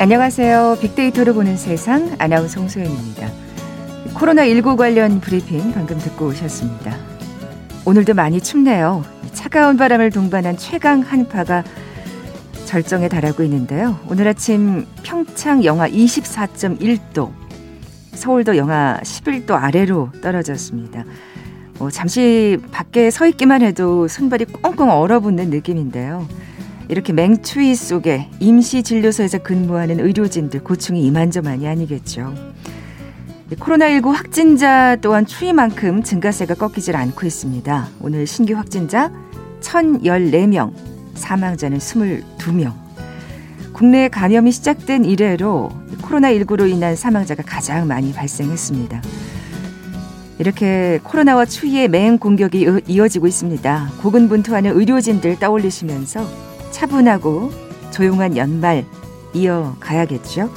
안녕하세요. 0.00 0.78
빅데이터로 0.80 1.34
보는 1.34 1.56
세상 1.56 2.14
아나운서 2.20 2.60
홍소연입니다. 2.60 3.32
코로나19 4.14 4.76
관련 4.76 5.20
브리핑 5.20 5.72
방금 5.72 5.98
듣고 5.98 6.28
오셨습니다. 6.28 6.96
오늘도 7.84 8.14
많이 8.14 8.40
춥네요. 8.40 9.04
차가운 9.32 9.76
바람을 9.76 10.12
동반한 10.12 10.56
최강 10.56 11.00
한파가 11.00 11.64
절정에 12.64 13.08
달하고 13.08 13.42
있는데요. 13.42 13.98
오늘 14.08 14.28
아침 14.28 14.86
평창 15.02 15.64
영하 15.64 15.88
24.1도, 15.88 17.32
서울도 18.12 18.56
영하 18.56 19.00
11도 19.02 19.50
아래로 19.60 20.12
떨어졌습니다. 20.22 21.04
뭐 21.80 21.90
잠시 21.90 22.56
밖에 22.70 23.10
서 23.10 23.26
있기만 23.26 23.62
해도 23.62 24.06
손발이 24.06 24.44
꽁꽁 24.44 24.90
얼어붙는 24.90 25.50
느낌인데요. 25.50 26.24
이렇게 26.88 27.12
맹추위 27.12 27.74
속에 27.74 28.28
임시 28.40 28.82
진료소에서 28.82 29.38
근무하는 29.38 30.00
의료진들 30.00 30.64
고충이 30.64 31.04
이만저만이 31.04 31.68
아니겠죠. 31.68 32.34
코로나19 33.50 34.12
확진자 34.12 34.96
또한 34.96 35.26
추위만큼 35.26 36.02
증가세가 36.02 36.54
꺾이질 36.54 36.96
않고 36.96 37.26
있습니다. 37.26 37.88
오늘 38.00 38.26
신규 38.26 38.54
확진자 38.54 39.10
1,014명, 39.60 40.72
사망자는 41.14 41.78
22명. 41.78 42.72
국내 43.72 44.08
감염이 44.08 44.50
시작된 44.50 45.04
이래로 45.04 45.70
코로나19로 46.02 46.68
인한 46.68 46.96
사망자가 46.96 47.42
가장 47.42 47.86
많이 47.86 48.12
발생했습니다. 48.12 49.02
이렇게 50.38 51.00
코로나와 51.02 51.44
추위의 51.44 51.88
맹 51.88 52.18
공격이 52.18 52.66
이어지고 52.86 53.26
있습니다. 53.26 53.90
고군분투하는 54.00 54.76
의료진들 54.76 55.38
떠올리시면서 55.38 56.47
차분하고 56.72 57.50
조용한 57.92 58.36
연말 58.36 58.84
이어가야겠죠. 59.34 60.50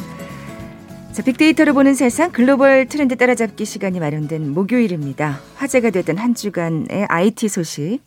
자, 1.12 1.22
빅데이터로 1.24 1.74
보는 1.74 1.94
세상 1.94 2.32
글로벌 2.32 2.88
트렌드 2.88 3.18
따라잡기 3.18 3.66
시간이 3.66 4.00
마련된 4.00 4.54
목요일입니다. 4.54 5.42
화제가 5.56 5.90
되던 5.90 6.18
한 6.18 6.34
주간의 6.34 7.06
IT 7.10 7.50
소식 7.50 8.00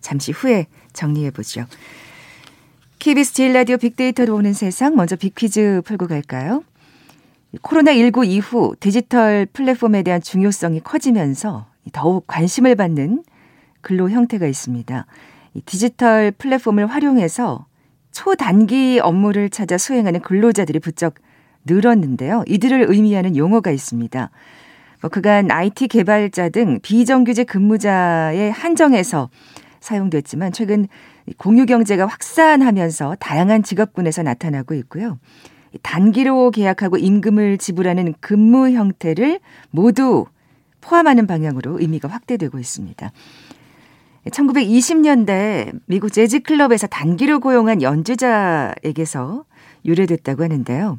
잠시 0.00 0.30
후에 0.30 0.66
정리해 0.92 1.30
보죠. 1.30 1.66
KBS 3.00 3.34
제일 3.34 3.52
라디오 3.52 3.78
빅데이터로 3.78 4.34
보는 4.34 4.52
세상 4.52 4.94
먼저 4.94 5.16
빅퀴즈 5.16 5.82
풀고 5.84 6.06
갈까요? 6.06 6.62
코로나19 7.62 8.26
이후 8.28 8.76
디지털 8.78 9.46
플랫폼에 9.52 10.04
대한 10.04 10.20
중요성이 10.22 10.80
커지면서 10.80 11.66
더욱 11.92 12.26
관심을 12.28 12.76
받는 12.76 13.24
근로 13.80 14.08
형태가 14.08 14.46
있습니다. 14.46 15.06
디지털 15.66 16.32
플랫폼을 16.32 16.86
활용해서 16.86 17.66
초단기 18.12 19.00
업무를 19.02 19.50
찾아 19.50 19.78
수행하는 19.78 20.20
근로자들이 20.20 20.78
부쩍 20.80 21.14
늘었는데요. 21.64 22.44
이들을 22.46 22.86
의미하는 22.88 23.36
용어가 23.36 23.70
있습니다. 23.70 24.30
뭐 25.00 25.10
그간 25.10 25.50
IT 25.50 25.88
개발자 25.88 26.50
등 26.50 26.78
비정규직 26.80 27.46
근무자에 27.46 28.50
한정해서 28.50 29.30
사용됐지만 29.80 30.52
최근 30.52 30.86
공유 31.36 31.66
경제가 31.66 32.06
확산하면서 32.06 33.16
다양한 33.18 33.62
직업군에서 33.62 34.22
나타나고 34.22 34.74
있고요. 34.74 35.18
단기로 35.82 36.50
계약하고 36.50 36.98
임금을 36.98 37.58
지불하는 37.58 38.14
근무 38.20 38.70
형태를 38.70 39.40
모두 39.70 40.26
포함하는 40.80 41.26
방향으로 41.26 41.80
의미가 41.80 42.08
확대되고 42.08 42.58
있습니다. 42.58 43.12
1920년대 44.30 45.72
미국 45.86 46.12
재즈 46.12 46.40
클럽에서 46.40 46.86
단기로 46.86 47.40
고용한 47.40 47.82
연주자에게서 47.82 49.44
유래됐다고 49.84 50.44
하는데요. 50.44 50.98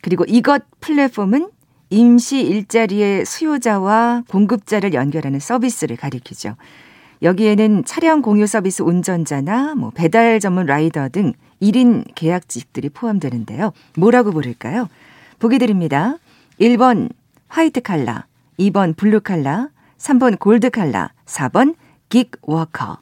그리고 0.00 0.24
이것 0.26 0.62
플랫폼은 0.80 1.50
임시 1.90 2.40
일자리의 2.40 3.24
수요자와 3.24 4.24
공급자를 4.28 4.94
연결하는 4.94 5.38
서비스를 5.38 5.96
가리키죠. 5.96 6.56
여기에는 7.22 7.84
차량 7.84 8.20
공유 8.20 8.46
서비스 8.46 8.82
운전자나 8.82 9.74
뭐 9.76 9.90
배달 9.90 10.40
전문 10.40 10.66
라이더 10.66 11.10
등 11.10 11.32
1인 11.62 12.04
계약직들이 12.14 12.88
포함되는데요. 12.90 13.72
뭐라고 13.96 14.32
부를까요? 14.32 14.88
보기 15.38 15.58
드립니다. 15.58 16.16
1번 16.60 17.10
화이트 17.48 17.82
칼라, 17.82 18.26
2번 18.58 18.96
블루 18.96 19.20
칼라, 19.20 19.68
3번 19.98 20.38
골드 20.38 20.70
칼라, 20.70 21.12
4번 21.26 21.74
긱 22.14 22.30
워커. 22.42 22.98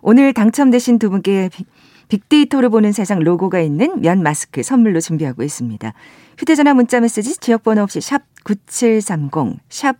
오늘 0.00 0.32
당첨되신 0.32 1.00
두 1.00 1.10
분께 1.10 1.50
빅데이터로 2.06 2.70
보는 2.70 2.92
세상 2.92 3.18
로고가 3.18 3.58
있는 3.58 4.00
면 4.00 4.22
마스크 4.22 4.62
선물로 4.62 5.00
준비하고 5.00 5.42
있습니다. 5.42 5.92
휴대전화 6.38 6.74
문자 6.74 7.00
메시지 7.00 7.36
지역번호 7.36 7.82
없이 7.82 8.00
샵 8.00 8.22
9730, 8.44 9.58
샵 9.68 9.96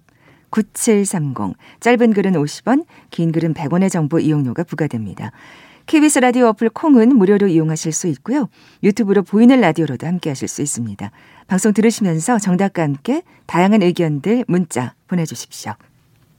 9730. 0.51 1.57
짧은 1.81 2.13
글은 2.13 2.35
50원, 2.35 2.85
긴 3.11 3.33
글은 3.33 3.55
100원의 3.55 3.91
정보 3.91 4.21
이용료가 4.21 4.63
부과됩니다. 4.63 5.33
KBS 5.87 6.21
라디오 6.21 6.47
어플 6.47 6.71
콩은 6.71 7.17
무료로 7.17 7.49
이용하실 7.49 7.91
수 7.91 8.07
있고요. 8.07 8.49
유튜브로 8.85 9.23
보이는 9.23 9.61
라디오로도 9.61 10.07
함께 10.07 10.31
하실 10.31 10.47
수 10.47 10.63
있습니다. 10.63 11.11
방송 11.49 11.73
들으시면서 11.73 12.39
정답과 12.39 12.83
함께 12.83 13.23
다양한 13.47 13.83
의견들 13.83 14.45
문자 14.47 14.95
보내주십시오. 15.09 15.75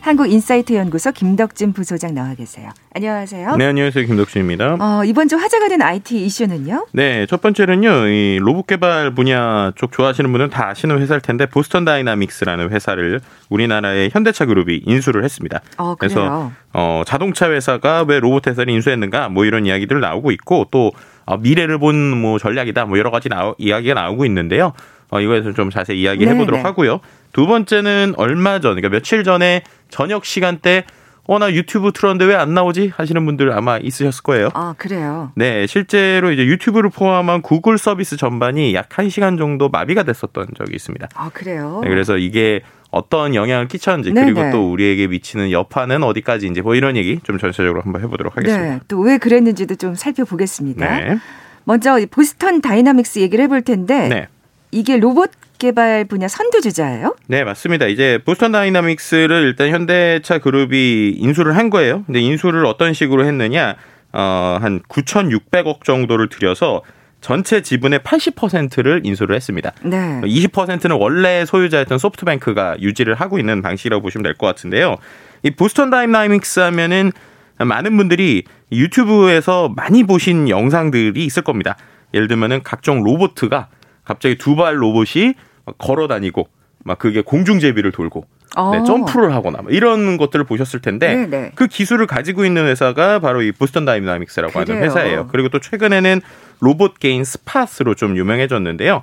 한국인사이트 0.00 0.72
연구소 0.74 1.12
김덕진 1.12 1.72
부소장 1.72 2.14
나와 2.14 2.34
계세요. 2.34 2.70
안녕하세요. 2.94 3.56
네, 3.56 3.66
안녕하세요. 3.66 4.06
김덕진입니다. 4.06 4.76
어, 4.80 5.04
이번 5.04 5.28
주 5.28 5.36
화제가 5.36 5.68
된 5.68 5.82
IT 5.82 6.24
이슈는요? 6.24 6.86
네, 6.92 7.26
첫 7.26 7.40
번째는요. 7.42 8.06
이 8.06 8.38
로봇 8.40 8.66
개발 8.66 9.14
분야 9.14 9.72
쪽 9.76 9.92
좋아하시는 9.92 10.30
분은 10.32 10.50
다 10.50 10.68
아시는 10.68 11.00
회사일 11.00 11.20
텐데 11.20 11.46
보스턴 11.46 11.84
다이나믹스라는 11.84 12.70
회사를 12.70 13.20
우리나라의 13.50 14.10
현대차 14.12 14.46
그룹이 14.46 14.82
인수를 14.86 15.24
했습니다. 15.24 15.60
어, 15.76 15.94
그래서 15.96 16.50
어, 16.72 17.02
자동차 17.06 17.50
회사가 17.50 18.04
왜 18.08 18.20
로봇 18.20 18.46
회사를 18.46 18.72
인수했는가 18.72 19.28
뭐 19.28 19.44
이런 19.44 19.66
이야기들 19.66 20.00
나오고 20.00 20.30
있고 20.30 20.68
또 20.70 20.92
어, 21.26 21.36
미래를 21.36 21.78
본 21.78 21.98
뭐 22.18 22.38
전략이다 22.38 22.86
뭐 22.86 22.98
여러 22.98 23.10
가지 23.10 23.28
나오, 23.28 23.54
이야기가 23.58 23.94
나오고 23.94 24.24
있는데요. 24.26 24.72
어, 25.10 25.20
이거에서 25.20 25.52
좀 25.52 25.70
자세히 25.70 26.00
이야기해 26.02 26.36
보도록 26.36 26.64
하고요. 26.64 27.00
두 27.32 27.46
번째는 27.46 28.14
얼마 28.16 28.60
전, 28.60 28.74
그러니까 28.74 28.88
며칠 28.90 29.24
전에 29.24 29.62
저녁 29.90 30.24
시간대 30.24 30.84
어, 31.30 31.38
나 31.38 31.52
유튜브 31.52 31.92
틀었는데 31.92 32.24
왜 32.24 32.34
안 32.36 32.54
나오지? 32.54 32.90
하시는 32.96 33.22
분들 33.26 33.52
아마 33.52 33.76
있으셨을 33.76 34.22
거예요. 34.22 34.48
아, 34.54 34.74
그래요? 34.78 35.30
네, 35.36 35.66
실제로 35.66 36.32
이제 36.32 36.46
유튜브를 36.46 36.88
포함한 36.88 37.42
구글 37.42 37.76
서비스 37.76 38.16
전반이 38.16 38.74
약 38.74 38.88
1시간 38.88 39.36
정도 39.36 39.68
마비가 39.68 40.04
됐었던 40.04 40.46
적이 40.56 40.74
있습니다. 40.76 41.06
아, 41.14 41.30
그래요? 41.34 41.80
네, 41.82 41.90
그래서 41.90 42.16
이게 42.16 42.62
어떤 42.90 43.34
영향을 43.34 43.68
끼쳤는지 43.68 44.12
네네. 44.14 44.32
그리고 44.32 44.50
또 44.50 44.72
우리에게 44.72 45.06
미치는 45.08 45.50
여파는 45.50 46.02
어디까지인지 46.02 46.62
뭐 46.62 46.74
이런 46.74 46.96
얘기 46.96 47.20
좀 47.22 47.36
전체적으로 47.36 47.82
한번 47.82 48.00
해보도록 48.02 48.34
하겠습니다. 48.38 48.74
네, 48.76 48.80
또 48.88 49.00
왜 49.02 49.18
그랬는지도 49.18 49.74
좀 49.74 49.94
살펴보겠습니다. 49.94 50.96
네. 50.98 51.18
먼저 51.64 51.98
보스턴 52.10 52.62
다이나믹스 52.62 53.18
얘기를 53.18 53.44
해볼 53.44 53.60
텐데 53.60 54.08
네. 54.08 54.28
이게 54.70 54.96
로봇 54.96 55.30
개발 55.58 56.04
분야 56.04 56.28
선두주자예요? 56.28 57.16
네, 57.26 57.44
맞습니다. 57.44 57.86
이제 57.86 58.18
보스턴 58.24 58.52
다이나믹스를 58.52 59.42
일단 59.42 59.70
현대차 59.70 60.38
그룹이 60.38 61.16
인수를 61.18 61.56
한 61.56 61.70
거예요. 61.70 62.04
근데 62.06 62.20
인수를 62.20 62.64
어떤 62.66 62.92
식으로 62.94 63.24
했느냐? 63.26 63.76
어, 64.12 64.58
한 64.60 64.80
9,600억 64.88 65.84
정도를 65.84 66.28
들여서 66.28 66.82
전체 67.20 67.62
지분의 67.62 67.98
80%를 68.00 69.00
인수를 69.04 69.34
했습니다. 69.34 69.72
네. 69.82 70.20
20%는 70.22 70.96
원래 70.96 71.44
소유자였던 71.44 71.98
소프트뱅크가 71.98 72.76
유지를 72.80 73.14
하고 73.14 73.38
있는 73.40 73.60
방식이라고 73.60 74.00
보시면 74.02 74.22
될 74.22 74.34
것 74.34 74.46
같은데요. 74.46 74.96
이 75.42 75.50
보스턴 75.50 75.90
다이나믹스 75.90 76.60
하면은 76.60 77.10
많은 77.58 77.96
분들이 77.96 78.44
유튜브에서 78.70 79.68
많이 79.76 80.04
보신 80.04 80.48
영상들이 80.48 81.24
있을 81.24 81.42
겁니다. 81.42 81.76
예를 82.14 82.28
들면은 82.28 82.62
각종 82.62 83.02
로봇가 83.02 83.66
갑자기 84.04 84.38
두 84.38 84.54
발 84.56 84.80
로봇이 84.80 85.34
걸어 85.78 86.08
다니고 86.08 86.48
막 86.84 86.98
그게 86.98 87.20
공중제비를 87.20 87.92
돌고 87.92 88.24
어. 88.56 88.70
네, 88.70 88.82
점프를 88.84 89.34
하거나 89.34 89.60
뭐 89.62 89.70
이런 89.70 90.16
것들을 90.16 90.44
보셨을 90.46 90.80
텐데 90.80 91.14
네네. 91.14 91.52
그 91.54 91.66
기술을 91.66 92.06
가지고 92.06 92.44
있는 92.44 92.66
회사가 92.66 93.18
바로 93.18 93.42
이 93.42 93.52
보스턴 93.52 93.84
다이나믹스라고 93.84 94.52
하는 94.58 94.66
그래요. 94.66 94.84
회사예요. 94.84 95.28
그리고 95.30 95.48
또 95.50 95.58
최근에는 95.60 96.20
로봇 96.60 96.98
개인 96.98 97.24
스팟으로 97.24 97.94
좀 97.94 98.16
유명해졌는데요. 98.16 99.02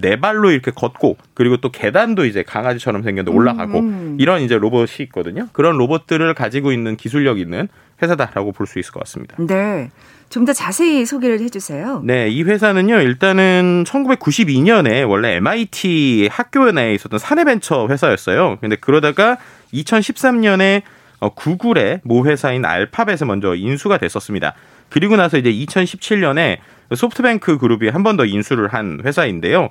네 0.00 0.16
발로 0.16 0.50
이렇게 0.50 0.70
걷고 0.70 1.16
그리고 1.34 1.56
또 1.56 1.70
계단도 1.72 2.24
이제 2.26 2.42
강아지처럼 2.44 3.02
생겼는데 3.02 3.36
올라가고 3.36 3.78
음, 3.80 3.84
음. 3.84 4.16
이런 4.20 4.42
이제 4.42 4.56
로봇이 4.56 4.88
있거든요. 5.00 5.48
그런 5.52 5.76
로봇들을 5.76 6.32
가지고 6.34 6.70
있는 6.72 6.96
기술력 6.96 7.38
있는 7.38 7.68
회사다라고 8.02 8.52
볼 8.52 8.66
수 8.66 8.78
있을 8.78 8.92
것 8.92 9.00
같습니다. 9.00 9.36
네. 9.38 9.90
좀 10.32 10.44
더 10.44 10.52
자세히 10.52 11.04
소개를 11.06 11.38
해주세요. 11.40 12.00
네, 12.04 12.28
이 12.28 12.42
회사는요, 12.42 13.00
일단은 13.00 13.84
1992년에 13.86 15.08
원래 15.08 15.34
MIT 15.36 16.28
학교 16.32 16.70
내에 16.72 16.94
있었던 16.94 17.18
사내벤처 17.20 17.86
회사였어요. 17.88 18.56
근데 18.60 18.74
그러다가 18.76 19.36
2013년에 19.74 20.82
어, 21.20 21.28
구글의 21.28 22.00
모 22.02 22.26
회사인 22.26 22.64
알파벳에 22.64 23.24
먼저 23.26 23.54
인수가 23.54 23.98
됐었습니다. 23.98 24.54
그리고 24.88 25.14
나서 25.16 25.38
이제 25.38 25.52
2017년에 25.52 26.58
소프트뱅크 26.96 27.58
그룹이 27.58 27.88
한 27.90 28.02
번 28.02 28.16
더 28.16 28.24
인수를 28.24 28.68
한 28.68 29.00
회사인데요. 29.04 29.68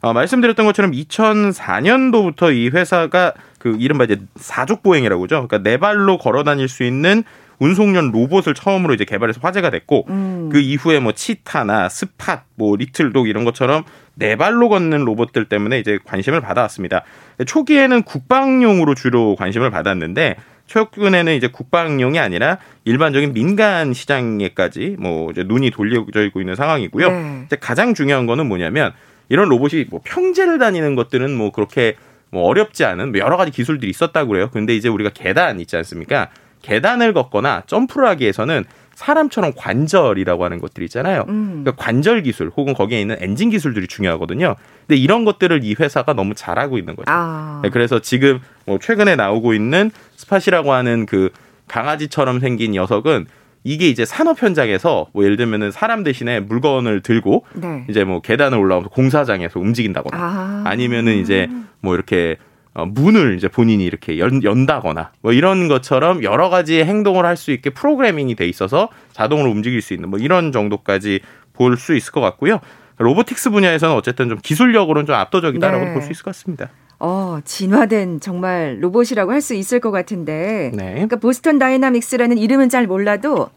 어, 0.00 0.12
말씀드렸던 0.12 0.64
것처럼 0.66 0.92
2004년도부터 0.92 2.54
이 2.54 2.68
회사가 2.68 3.32
그 3.58 3.76
이른바 3.78 4.04
이제 4.04 4.18
사족 4.36 4.82
보행이라고 4.82 5.26
죠 5.26 5.46
그러니까 5.46 5.58
네 5.58 5.76
발로 5.78 6.18
걸어 6.18 6.44
다닐 6.44 6.68
수 6.68 6.82
있는 6.84 7.24
운송용 7.62 8.10
로봇을 8.10 8.54
처음으로 8.54 8.92
이제 8.94 9.04
개발해서 9.04 9.40
화제가 9.40 9.70
됐고 9.70 10.06
음. 10.08 10.48
그 10.50 10.58
이후에 10.58 10.98
뭐 10.98 11.12
치타나 11.12 11.88
스팟, 11.88 12.42
뭐 12.56 12.76
리틀독 12.76 13.28
이런 13.28 13.44
것처럼 13.44 13.84
네 14.14 14.34
발로 14.34 14.68
걷는 14.68 15.04
로봇들 15.04 15.44
때문에 15.44 15.78
이제 15.78 15.98
관심을 16.04 16.40
받아왔습니다. 16.40 17.04
초기에는 17.46 18.02
국방용으로 18.02 18.96
주로 18.96 19.36
관심을 19.36 19.70
받았는데 19.70 20.36
최근에는 20.66 21.34
이제 21.34 21.46
국방용이 21.48 22.18
아니라 22.18 22.58
일반적인 22.84 23.32
민간 23.32 23.92
시장에까지 23.92 24.96
뭐 24.98 25.30
이제 25.30 25.44
눈이 25.44 25.70
돌려져 25.70 26.24
있고 26.24 26.40
있는 26.40 26.56
상황이고요. 26.56 27.10
네. 27.10 27.42
이제 27.46 27.56
가장 27.60 27.94
중요한 27.94 28.26
거는 28.26 28.46
뭐냐면 28.46 28.92
이런 29.28 29.48
로봇이 29.48 29.86
뭐 29.88 30.00
평지를 30.02 30.58
다니는 30.58 30.96
것들은 30.96 31.32
뭐 31.32 31.52
그렇게 31.52 31.94
뭐 32.30 32.44
어렵지 32.44 32.84
않은 32.84 33.12
뭐 33.12 33.20
여러 33.20 33.36
가지 33.36 33.52
기술들이 33.52 33.88
있었다고 33.90 34.30
그래요. 34.30 34.50
근데 34.50 34.74
이제 34.74 34.88
우리가 34.88 35.10
계단 35.10 35.60
있지 35.60 35.76
않습니까? 35.76 36.30
계단을 36.62 37.12
걷거나 37.12 37.64
점프를 37.66 38.08
하기 38.08 38.22
위해서는 38.22 38.64
사람처럼 38.94 39.52
관절이라고 39.56 40.44
하는 40.44 40.60
것들이 40.60 40.84
있잖아요. 40.86 41.24
음. 41.28 41.62
그러니까 41.64 41.72
관절 41.82 42.22
기술 42.22 42.50
혹은 42.56 42.74
거기에 42.74 43.00
있는 43.00 43.16
엔진 43.20 43.50
기술들이 43.50 43.86
중요하거든요. 43.86 44.54
근데 44.86 45.00
이런 45.00 45.24
것들을 45.24 45.64
이 45.64 45.74
회사가 45.78 46.12
너무 46.12 46.34
잘하고 46.34 46.78
있는 46.78 46.94
거죠. 46.94 47.10
아. 47.10 47.60
네, 47.62 47.70
그래서 47.70 48.00
지금 48.00 48.40
뭐 48.66 48.78
최근에 48.78 49.16
나오고 49.16 49.54
있는 49.54 49.90
스팟이라고 50.16 50.72
하는 50.72 51.06
그 51.06 51.30
강아지처럼 51.68 52.40
생긴 52.40 52.72
녀석은 52.72 53.26
이게 53.64 53.88
이제 53.88 54.04
산업 54.04 54.42
현장에서 54.42 55.06
뭐 55.12 55.24
예를 55.24 55.36
들면은 55.36 55.70
사람 55.70 56.02
대신에 56.02 56.40
물건을 56.40 57.00
들고 57.00 57.46
네. 57.54 57.86
이제 57.88 58.04
뭐 58.04 58.20
계단을 58.20 58.58
올라오면서 58.58 58.90
공사장에서 58.90 59.60
움직인다거나 59.60 60.16
아. 60.20 60.62
아니면은 60.66 61.16
이제 61.16 61.48
뭐 61.80 61.94
이렇게 61.94 62.36
어, 62.74 62.86
문을 62.86 63.36
이제 63.36 63.48
본인이 63.48 63.84
이렇게 63.84 64.18
연, 64.18 64.42
연다거나 64.42 65.12
뭐 65.20 65.32
이런 65.32 65.68
것처럼 65.68 66.22
여러 66.22 66.48
가지 66.48 66.82
행동을 66.82 67.26
할 67.26 67.36
수 67.36 67.50
있게 67.50 67.70
프로그래밍이 67.70 68.34
돼 68.34 68.46
있어서 68.46 68.88
자동으로 69.12 69.50
움직일 69.50 69.82
수 69.82 69.92
있는 69.94 70.08
뭐 70.08 70.18
이런 70.18 70.52
정도까지 70.52 71.20
볼 71.52 71.76
수 71.76 71.94
있을 71.94 72.12
것 72.12 72.20
같고요. 72.20 72.60
로보틱스 72.98 73.50
분야에서는 73.50 73.94
어쨌든 73.94 74.28
좀 74.28 74.38
기술력으로는 74.42 75.06
좀 75.06 75.16
압도적이다라고 75.16 75.84
네. 75.86 75.92
볼수 75.92 76.10
있을 76.12 76.22
것 76.24 76.30
같습니다. 76.34 76.68
어, 76.98 77.40
진화된 77.44 78.20
정말 78.20 78.78
로봇이라고 78.80 79.32
할 79.32 79.40
수 79.40 79.54
있을 79.54 79.80
것 79.80 79.90
같은데. 79.90 80.70
네. 80.74 80.92
그러니까 80.92 81.16
보스턴 81.16 81.58
다이나믹스라는 81.58 82.38
이름은 82.38 82.68
잘 82.68 82.86
몰라도 82.86 83.50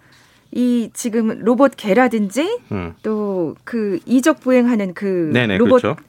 이 0.51 0.89
지금 0.93 1.39
로봇 1.43 1.73
개라든지 1.77 2.59
음. 2.71 2.93
또그 3.03 3.99
이족 4.05 4.39
보행하는 4.39 4.93
그 4.93 5.29
네네, 5.33 5.57
로봇 5.57 5.81
그렇죠. 5.81 5.99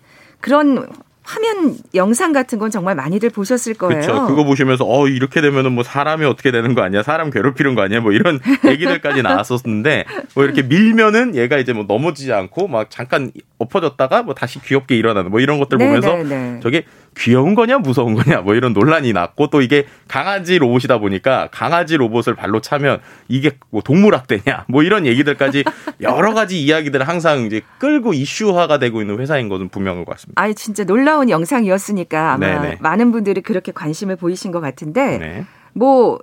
그런 0.40 0.86
화면 1.26 1.76
영상 1.94 2.32
같은 2.32 2.58
건 2.58 2.70
정말 2.70 2.94
많이들 2.94 3.30
보셨을 3.30 3.74
거예요. 3.74 4.00
그렇죠. 4.00 4.26
그거 4.26 4.44
보시면서 4.44 4.84
어 4.86 5.08
이렇게 5.08 5.40
되면은 5.40 5.72
뭐 5.72 5.82
사람이 5.82 6.24
어떻게 6.24 6.52
되는 6.52 6.74
거 6.74 6.82
아니야? 6.82 7.02
사람 7.02 7.30
괴롭히는 7.30 7.74
거 7.74 7.82
아니야? 7.82 8.00
뭐 8.00 8.12
이런 8.12 8.38
얘기들까지 8.64 9.22
나왔었는데 9.22 10.04
뭐 10.34 10.44
이렇게 10.44 10.62
밀면은 10.62 11.34
얘가 11.34 11.58
이제 11.58 11.72
뭐 11.72 11.84
넘어지지 11.86 12.32
않고 12.32 12.68
막 12.68 12.90
잠깐 12.90 13.32
엎어졌다가 13.58 14.22
뭐 14.22 14.34
다시 14.34 14.62
귀엽게 14.62 14.96
일어나는 14.96 15.32
뭐 15.32 15.40
이런 15.40 15.58
것들 15.58 15.78
네, 15.78 15.86
보면서 15.86 16.16
네, 16.16 16.24
네. 16.24 16.60
저게 16.62 16.84
귀여운 17.16 17.54
거냐 17.54 17.78
무서운 17.78 18.14
거냐 18.14 18.42
뭐 18.42 18.54
이런 18.54 18.72
논란이 18.72 19.12
났고 19.12 19.48
또 19.48 19.62
이게 19.62 19.86
강아지 20.06 20.58
로봇이다 20.58 20.98
보니까 20.98 21.48
강아지 21.50 21.96
로봇을 21.96 22.34
발로 22.34 22.60
차면 22.60 23.00
이게 23.28 23.52
뭐 23.70 23.82
동물학대냐 23.82 24.66
뭐 24.68 24.82
이런 24.82 25.06
얘기들까지 25.06 25.64
여러 26.02 26.34
가지 26.34 26.62
이야기들을 26.62 27.08
항상 27.08 27.46
이제 27.46 27.62
끌고 27.78 28.12
이슈화가 28.12 28.78
되고 28.78 29.00
있는 29.00 29.18
회사인 29.18 29.48
것은 29.48 29.68
분명한 29.70 30.04
것 30.04 30.12
같습니다. 30.12 30.40
아 30.40 30.52
진짜 30.52 30.84
놀라운 30.84 31.30
영상이었으니까 31.30 32.34
아마 32.34 32.46
네네. 32.46 32.68
네. 32.68 32.76
많은 32.80 33.12
분들이 33.12 33.40
그렇게 33.40 33.72
관심을 33.72 34.16
보이신 34.16 34.52
것 34.52 34.60
같은데 34.60 35.18
네. 35.18 35.46
뭐 35.72 36.18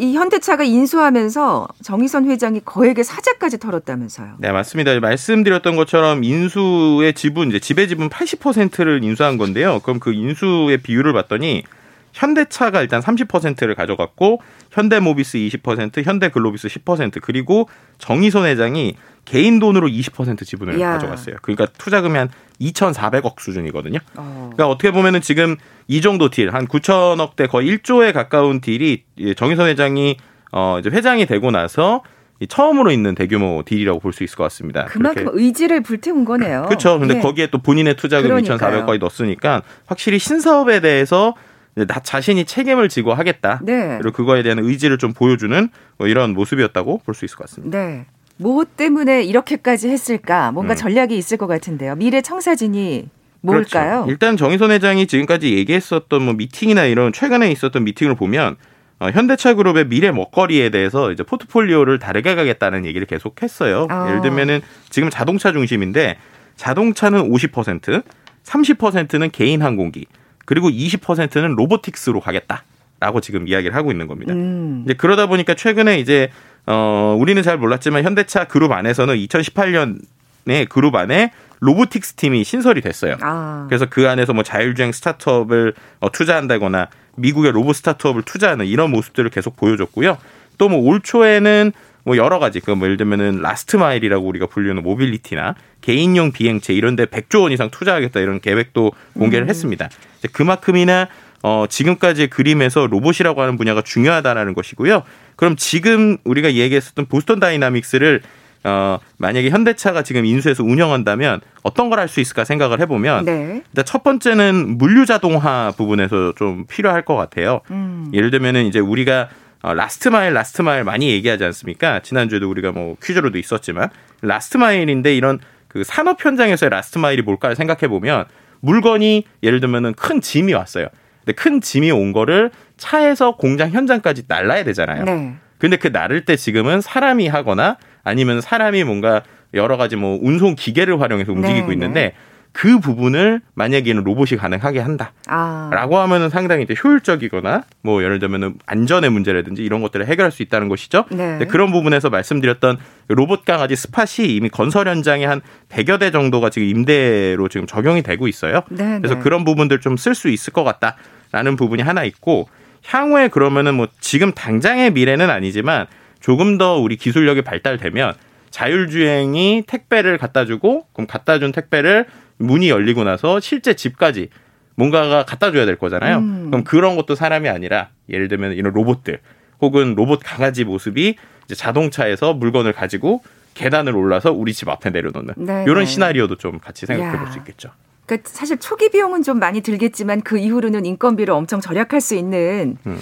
이 0.00 0.14
현대차가 0.14 0.62
인수하면서 0.62 1.68
정의선 1.82 2.30
회장이 2.30 2.60
거액의 2.64 3.02
사재까지 3.02 3.58
털었다면서요. 3.58 4.36
네, 4.38 4.52
맞습니다. 4.52 4.98
말씀드렸던 5.00 5.74
것처럼 5.74 6.22
인수의 6.22 7.14
지분, 7.14 7.48
이제 7.48 7.58
지배 7.58 7.88
지분 7.88 8.08
80%를 8.08 9.02
인수한 9.02 9.38
건데요. 9.38 9.80
그럼 9.80 9.98
그 9.98 10.12
인수의 10.12 10.78
비율을 10.78 11.12
봤더니 11.12 11.64
현대차가 12.12 12.80
일단 12.80 13.00
30%를 13.00 13.74
가져갔고 13.74 14.40
현대모비스 14.70 15.38
20%, 15.38 16.04
현대글로비스 16.04 16.68
10% 16.68 17.20
그리고 17.20 17.68
정의선 17.98 18.46
회장이 18.46 18.94
개인 19.28 19.58
돈으로 19.58 19.88
20% 19.88 20.44
지분을 20.46 20.80
야. 20.80 20.92
가져갔어요. 20.92 21.36
그러니까 21.42 21.66
투자금이 21.78 22.16
한 22.16 22.30
2,400억 22.60 23.38
수준이거든요. 23.40 23.98
어. 24.16 24.50
그러니까 24.54 24.68
어떻게 24.68 24.90
보면은 24.90 25.20
지금 25.20 25.56
이 25.86 26.00
정도 26.00 26.30
deal, 26.30 26.52
한 26.54 26.66
9천억대 26.66 27.48
거의 27.50 27.76
1조에 27.76 28.12
가까운 28.12 28.60
딜이 28.60 29.04
정의선 29.36 29.68
회장이 29.68 30.16
어 30.52 30.78
이제 30.80 30.88
회장이 30.90 31.26
되고 31.26 31.50
나서 31.50 32.02
처음으로 32.48 32.90
있는 32.90 33.14
대규모 33.14 33.62
deal이라고 33.66 34.00
볼 34.00 34.12
수 34.12 34.24
있을 34.24 34.36
것 34.36 34.44
같습니다. 34.44 34.86
그만큼 34.86 35.24
그렇게. 35.24 35.42
의지를 35.42 35.82
불태운 35.82 36.24
거네요. 36.24 36.62
그렇죠. 36.68 36.98
근데 36.98 37.16
예. 37.16 37.20
거기에 37.20 37.48
또 37.48 37.58
본인의 37.58 37.96
투자금 37.96 38.30
2,400억까지 38.30 38.98
넣었으니까 38.98 39.62
확실히 39.86 40.18
신사업에 40.18 40.80
대해서 40.80 41.34
나 41.74 41.84
자신이 42.00 42.44
책임을 42.44 42.88
지고 42.88 43.12
하겠다. 43.14 43.60
네. 43.62 43.98
그리고 44.00 44.16
그거에 44.16 44.42
대한 44.42 44.58
의지를 44.58 44.98
좀 44.98 45.12
보여주는 45.12 45.68
뭐 45.96 46.08
이런 46.08 46.32
모습이었다고 46.34 47.02
볼 47.04 47.14
수 47.14 47.24
있을 47.24 47.36
것 47.36 47.48
같습니다. 47.48 47.78
네. 47.78 48.06
뭐 48.38 48.64
때문에 48.64 49.22
이렇게까지 49.24 49.88
했을까? 49.88 50.52
뭔가 50.52 50.74
음. 50.74 50.76
전략이 50.76 51.16
있을 51.16 51.36
것 51.36 51.46
같은데요. 51.46 51.96
미래 51.96 52.22
청사진이 52.22 53.08
뭘까요? 53.40 54.04
그렇죠. 54.04 54.10
일단 54.10 54.36
정의선 54.36 54.70
회장이 54.70 55.06
지금까지 55.06 55.54
얘기했었던 55.56 56.22
뭐 56.22 56.34
미팅이나 56.34 56.84
이런 56.84 57.12
최근에 57.12 57.50
있었던 57.52 57.84
미팅을 57.84 58.14
보면 58.14 58.56
어, 59.00 59.10
현대차 59.10 59.54
그룹의 59.54 59.88
미래 59.88 60.10
먹거리에 60.10 60.70
대해서 60.70 61.12
이제 61.12 61.22
포트폴리오를 61.22 61.98
다르게 61.98 62.34
가겠다는 62.34 62.84
얘기를 62.84 63.06
계속 63.06 63.42
했어요. 63.42 63.86
어. 63.90 64.06
예를 64.08 64.22
들면은 64.22 64.60
지금 64.90 65.08
자동차 65.10 65.52
중심인데 65.52 66.16
자동차는 66.56 67.30
50%, 67.30 68.02
30%는 68.42 69.30
개인 69.30 69.62
항공기, 69.62 70.06
그리고 70.44 70.68
20%는 70.68 71.54
로보틱스로 71.54 72.20
가겠다 72.20 72.64
라고 72.98 73.20
지금 73.20 73.46
이야기를 73.46 73.76
하고 73.76 73.92
있는 73.92 74.08
겁니다. 74.08 74.34
음. 74.34 74.82
이제 74.84 74.94
그러다 74.94 75.26
보니까 75.26 75.54
최근에 75.54 76.00
이제 76.00 76.30
어 76.70 77.16
우리는 77.18 77.42
잘 77.42 77.56
몰랐지만 77.56 78.04
현대차 78.04 78.44
그룹 78.44 78.72
안에서는 78.72 79.14
2018년에 79.16 80.68
그룹 80.68 80.94
안에 80.96 81.32
robotics 81.60 82.14
팀이 82.14 82.44
신설이 82.44 82.80
됐어요. 82.82 83.16
아. 83.20 83.66
그래서 83.68 83.86
그 83.88 84.08
안에서 84.08 84.32
뭐 84.32 84.42
자율주행 84.44 84.92
스타트업을 84.92 85.74
어, 86.00 86.12
투자한다거나 86.12 86.88
미국의 87.16 87.52
로봇 87.52 87.76
스타트업을 87.76 88.22
투자하는 88.22 88.66
이런 88.66 88.90
모습들을 88.90 89.28
계속 89.30 89.56
보여줬고요. 89.56 90.18
또 90.58 90.68
뭐 90.68 90.78
올 90.82 91.00
초에는 91.00 91.72
뭐 92.04 92.16
여러 92.16 92.38
가지 92.38 92.60
그 92.60 92.72
뭐 92.74 92.86
예를 92.86 92.96
들면은 92.96 93.40
last 93.42 93.76
mile이라고 93.76 94.26
우리가 94.26 94.46
불리는 94.46 94.80
모빌리티나 94.82 95.54
개인용 95.80 96.32
비행체 96.32 96.72
이런 96.74 96.96
데 96.96 97.06
100조 97.06 97.42
원 97.42 97.52
이상 97.52 97.70
투자하겠다 97.70 98.20
이런 98.20 98.40
계획도 98.40 98.92
공개를 99.14 99.46
음. 99.46 99.48
했습니다. 99.48 99.88
그만큼이나 100.32 101.08
어 101.42 101.66
지금까지의 101.68 102.28
그림에서 102.28 102.86
로봇이라고 102.86 103.40
하는 103.40 103.56
분야가 103.56 103.82
중요하다라는 103.82 104.54
것이고요. 104.54 105.02
그럼 105.36 105.56
지금 105.56 106.16
우리가 106.24 106.54
얘기했었던 106.54 107.06
보스턴 107.06 107.38
다이나믹스를 107.40 108.22
어, 108.64 108.98
만약에 109.18 109.50
현대차가 109.50 110.02
지금 110.02 110.24
인수해서 110.26 110.64
운영한다면 110.64 111.40
어떤 111.62 111.90
걸 111.90 112.00
할 112.00 112.08
수 112.08 112.20
있을까 112.20 112.44
생각을 112.44 112.80
해보면 112.80 113.24
네. 113.24 113.62
일단 113.68 113.84
첫 113.84 114.02
번째는 114.02 114.78
물류 114.78 115.06
자동화 115.06 115.72
부분에서 115.76 116.32
좀 116.36 116.66
필요할 116.66 117.04
것 117.04 117.14
같아요. 117.14 117.60
음. 117.70 118.10
예를 118.12 118.30
들면은 118.32 118.66
이제 118.66 118.80
우리가 118.80 119.28
어, 119.62 119.74
last 119.74 120.08
mile, 120.08 120.34
last 120.34 120.62
mile 120.62 120.82
많이 120.84 121.08
얘기하지 121.10 121.44
않습니까? 121.44 122.00
지난주에도 122.00 122.48
우리가 122.50 122.72
뭐 122.72 122.96
퀴즈로도 123.02 123.38
있었지만 123.38 123.90
last 124.22 124.56
mile인데 124.56 125.16
이런 125.16 125.38
그 125.68 125.84
산업 125.84 126.24
현장에서의 126.24 126.70
last 126.70 126.98
mile이 126.98 127.22
뭘까 127.22 127.54
생각해 127.54 127.88
보면 127.88 128.24
물건이 128.60 129.24
예를 129.44 129.60
들면은 129.60 129.94
큰 129.94 130.20
짐이 130.20 130.52
왔어요. 130.52 130.88
근데 131.28 131.34
큰 131.34 131.60
짐이 131.60 131.90
온 131.90 132.12
거를 132.12 132.50
차에서 132.78 133.36
공장 133.36 133.70
현장까지 133.70 134.22
날라야 134.28 134.64
되잖아요. 134.64 135.04
네. 135.04 135.34
근데 135.58 135.76
그 135.76 135.88
나를 135.88 136.24
때 136.24 136.36
지금은 136.36 136.80
사람이 136.80 137.28
하거나 137.28 137.76
아니면 138.02 138.40
사람이 138.40 138.84
뭔가 138.84 139.22
여러 139.52 139.76
가지 139.76 139.96
뭐 139.96 140.18
운송 140.22 140.54
기계를 140.54 140.98
활용해서 141.02 141.32
움직이고 141.32 141.66
네, 141.66 141.72
있는데 141.74 142.00
네. 142.00 142.14
그 142.52 142.80
부분을 142.80 143.42
만약에는 143.54 144.04
로봇이 144.04 144.38
가능하게 144.38 144.80
한다라고 144.80 145.98
아. 145.98 146.02
하면은 146.02 146.30
상당히 146.30 146.64
이제 146.64 146.74
효율적이거나 146.82 147.64
뭐 147.82 148.02
예를 148.02 148.18
들면은 148.18 148.54
안전의 148.66 149.10
문제라든지 149.10 149.62
이런 149.62 149.82
것들을 149.82 150.06
해결할 150.06 150.32
수 150.32 150.42
있다는 150.42 150.68
것이죠. 150.68 151.04
네. 151.10 151.38
그런 151.48 151.70
부분에서 151.70 152.08
말씀드렸던 152.08 152.78
로봇 153.08 153.44
강아지 153.44 153.76
스팟이 153.76 154.34
이미 154.34 154.48
건설 154.48 154.88
현장에 154.88 155.26
한 155.26 155.42
100여 155.68 156.00
대 156.00 156.10
정도가 156.10 156.48
지금 156.50 156.68
임대로 156.68 157.48
지금 157.48 157.66
적용이 157.66 158.02
되고 158.02 158.26
있어요. 158.26 158.62
네, 158.70 158.96
그래서 158.98 159.16
네. 159.16 159.20
그런 159.20 159.44
부분들 159.44 159.80
좀 159.80 159.96
쓸 159.96 160.14
수 160.14 160.28
있을 160.28 160.52
것 160.52 160.64
같다 160.64 160.96
라는 161.32 161.56
부분이 161.56 161.82
하나 161.82 162.04
있고 162.04 162.48
향후에 162.86 163.28
그러면은 163.28 163.74
뭐 163.74 163.88
지금 164.00 164.32
당장의 164.32 164.92
미래는 164.92 165.30
아니지만 165.30 165.86
조금 166.20 166.58
더 166.58 166.76
우리 166.76 166.96
기술력이 166.96 167.42
발달되면 167.42 168.14
자율주행이 168.50 169.64
택배를 169.66 170.18
갖다 170.18 170.44
주고 170.44 170.86
그럼 170.92 171.06
갖다 171.06 171.38
준 171.38 171.52
택배를 171.52 172.06
문이 172.38 172.70
열리고 172.70 173.04
나서 173.04 173.40
실제 173.40 173.74
집까지 173.74 174.28
뭔가가 174.74 175.24
갖다 175.24 175.50
줘야 175.50 175.66
될 175.66 175.76
거잖아요. 175.76 176.18
음. 176.18 176.46
그럼 176.50 176.64
그런 176.64 176.96
것도 176.96 177.14
사람이 177.14 177.48
아니라 177.48 177.88
예를 178.08 178.28
들면 178.28 178.52
이런 178.52 178.72
로봇들 178.72 179.18
혹은 179.60 179.94
로봇 179.96 180.20
강아지 180.22 180.64
모습이 180.64 181.16
이제 181.44 181.54
자동차에서 181.54 182.34
물건을 182.34 182.72
가지고 182.72 183.22
계단을 183.54 183.96
올라서 183.96 184.32
우리 184.32 184.54
집 184.54 184.68
앞에 184.68 184.90
내려놓는 184.90 185.34
네 185.36 185.64
이런 185.64 185.80
네. 185.80 185.84
시나리오도 185.84 186.36
좀 186.36 186.60
같이 186.60 186.86
생각해 186.86 187.18
볼 187.18 187.28
수 187.32 187.38
있겠죠. 187.38 187.70
그러니까 188.08 188.28
사실 188.32 188.56
초기 188.56 188.88
비용은 188.90 189.22
좀 189.22 189.38
많이 189.38 189.60
들겠지만 189.60 190.22
그 190.22 190.38
이후로는 190.38 190.86
인건비를 190.86 191.32
엄청 191.34 191.60
절약할 191.60 192.00
수 192.00 192.14
있는 192.14 192.76
음. 192.86 192.98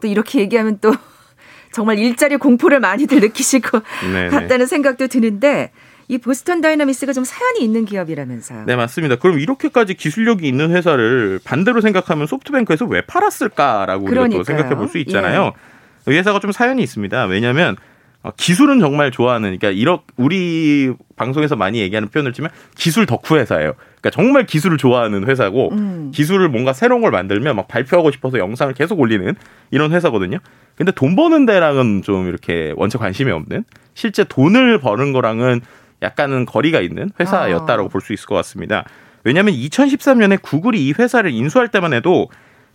또 0.00 0.06
이렇게 0.06 0.40
얘기하면 0.40 0.78
또 0.80 0.92
정말 1.72 1.98
일자리 1.98 2.36
공포를 2.36 2.78
많이들 2.80 3.18
느끼실 3.20 3.60
것. 3.62 3.82
같다는 4.30 4.66
생각도 4.66 5.06
드는데 5.06 5.70
이 6.08 6.18
보스턴 6.18 6.60
다이나미스가 6.60 7.12
좀 7.12 7.24
사연이 7.24 7.60
있는 7.64 7.84
기업이라면서요. 7.84 8.64
네, 8.66 8.74
맞습니다. 8.76 9.16
그럼 9.16 9.38
이렇게까지 9.38 9.94
기술력이 9.94 10.46
있는 10.46 10.72
회사를 10.72 11.38
반대로 11.44 11.80
생각하면 11.80 12.26
소프트뱅크에서 12.26 12.84
왜 12.86 13.00
팔았을까라고 13.02 14.08
생각해 14.44 14.74
볼 14.74 14.88
수 14.88 14.98
있잖아요. 14.98 15.52
예. 16.08 16.12
이 16.12 16.16
회사가 16.16 16.40
좀 16.40 16.50
사연이 16.50 16.82
있습니다. 16.82 17.24
왜냐하면 17.26 17.76
어, 17.76 17.76
기술은 18.36 18.80
정말 18.80 19.10
좋아하는 19.10 19.56
그러니까 19.56 19.70
이렇 19.70 20.02
우리 20.16 20.92
방송에서 21.16 21.56
많이 21.56 21.80
얘기하는 21.80 22.08
표현을 22.08 22.32
치면 22.32 22.50
기술 22.76 23.06
덕후 23.06 23.36
회사예요. 23.36 23.74
그러니까 24.00 24.10
정말 24.10 24.44
기술을 24.44 24.76
좋아하는 24.76 25.26
회사고 25.26 25.70
음. 25.72 26.10
기술을 26.14 26.48
뭔가 26.50 26.72
새로운 26.72 27.00
걸 27.00 27.10
만들면 27.10 27.56
막 27.56 27.66
발표하고 27.68 28.10
싶어서 28.10 28.38
영상을 28.38 28.74
계속 28.74 29.00
올리는 29.00 29.34
이런 29.70 29.92
회사거든요. 29.92 30.38
근데 30.76 30.92
돈 30.92 31.16
버는 31.16 31.46
데랑은 31.46 32.02
좀 32.02 32.28
이렇게 32.28 32.74
원체 32.76 32.98
관심이 32.98 33.30
없는 33.30 33.64
실제 33.94 34.24
돈을 34.24 34.80
버는 34.80 35.12
거랑은 35.12 35.62
약간은 36.02 36.46
거리가 36.46 36.80
있는 36.80 37.10
회사였다라고 37.18 37.86
아. 37.86 37.88
볼수 37.88 38.12
있을 38.12 38.26
것 38.26 38.34
같습니다. 38.36 38.84
왜냐하면 39.24 39.54
2013년에 39.54 40.40
구글이 40.40 40.86
이 40.86 40.92
회사를 40.98 41.30
인수할 41.30 41.68
때만 41.68 41.92
해도 41.92 42.28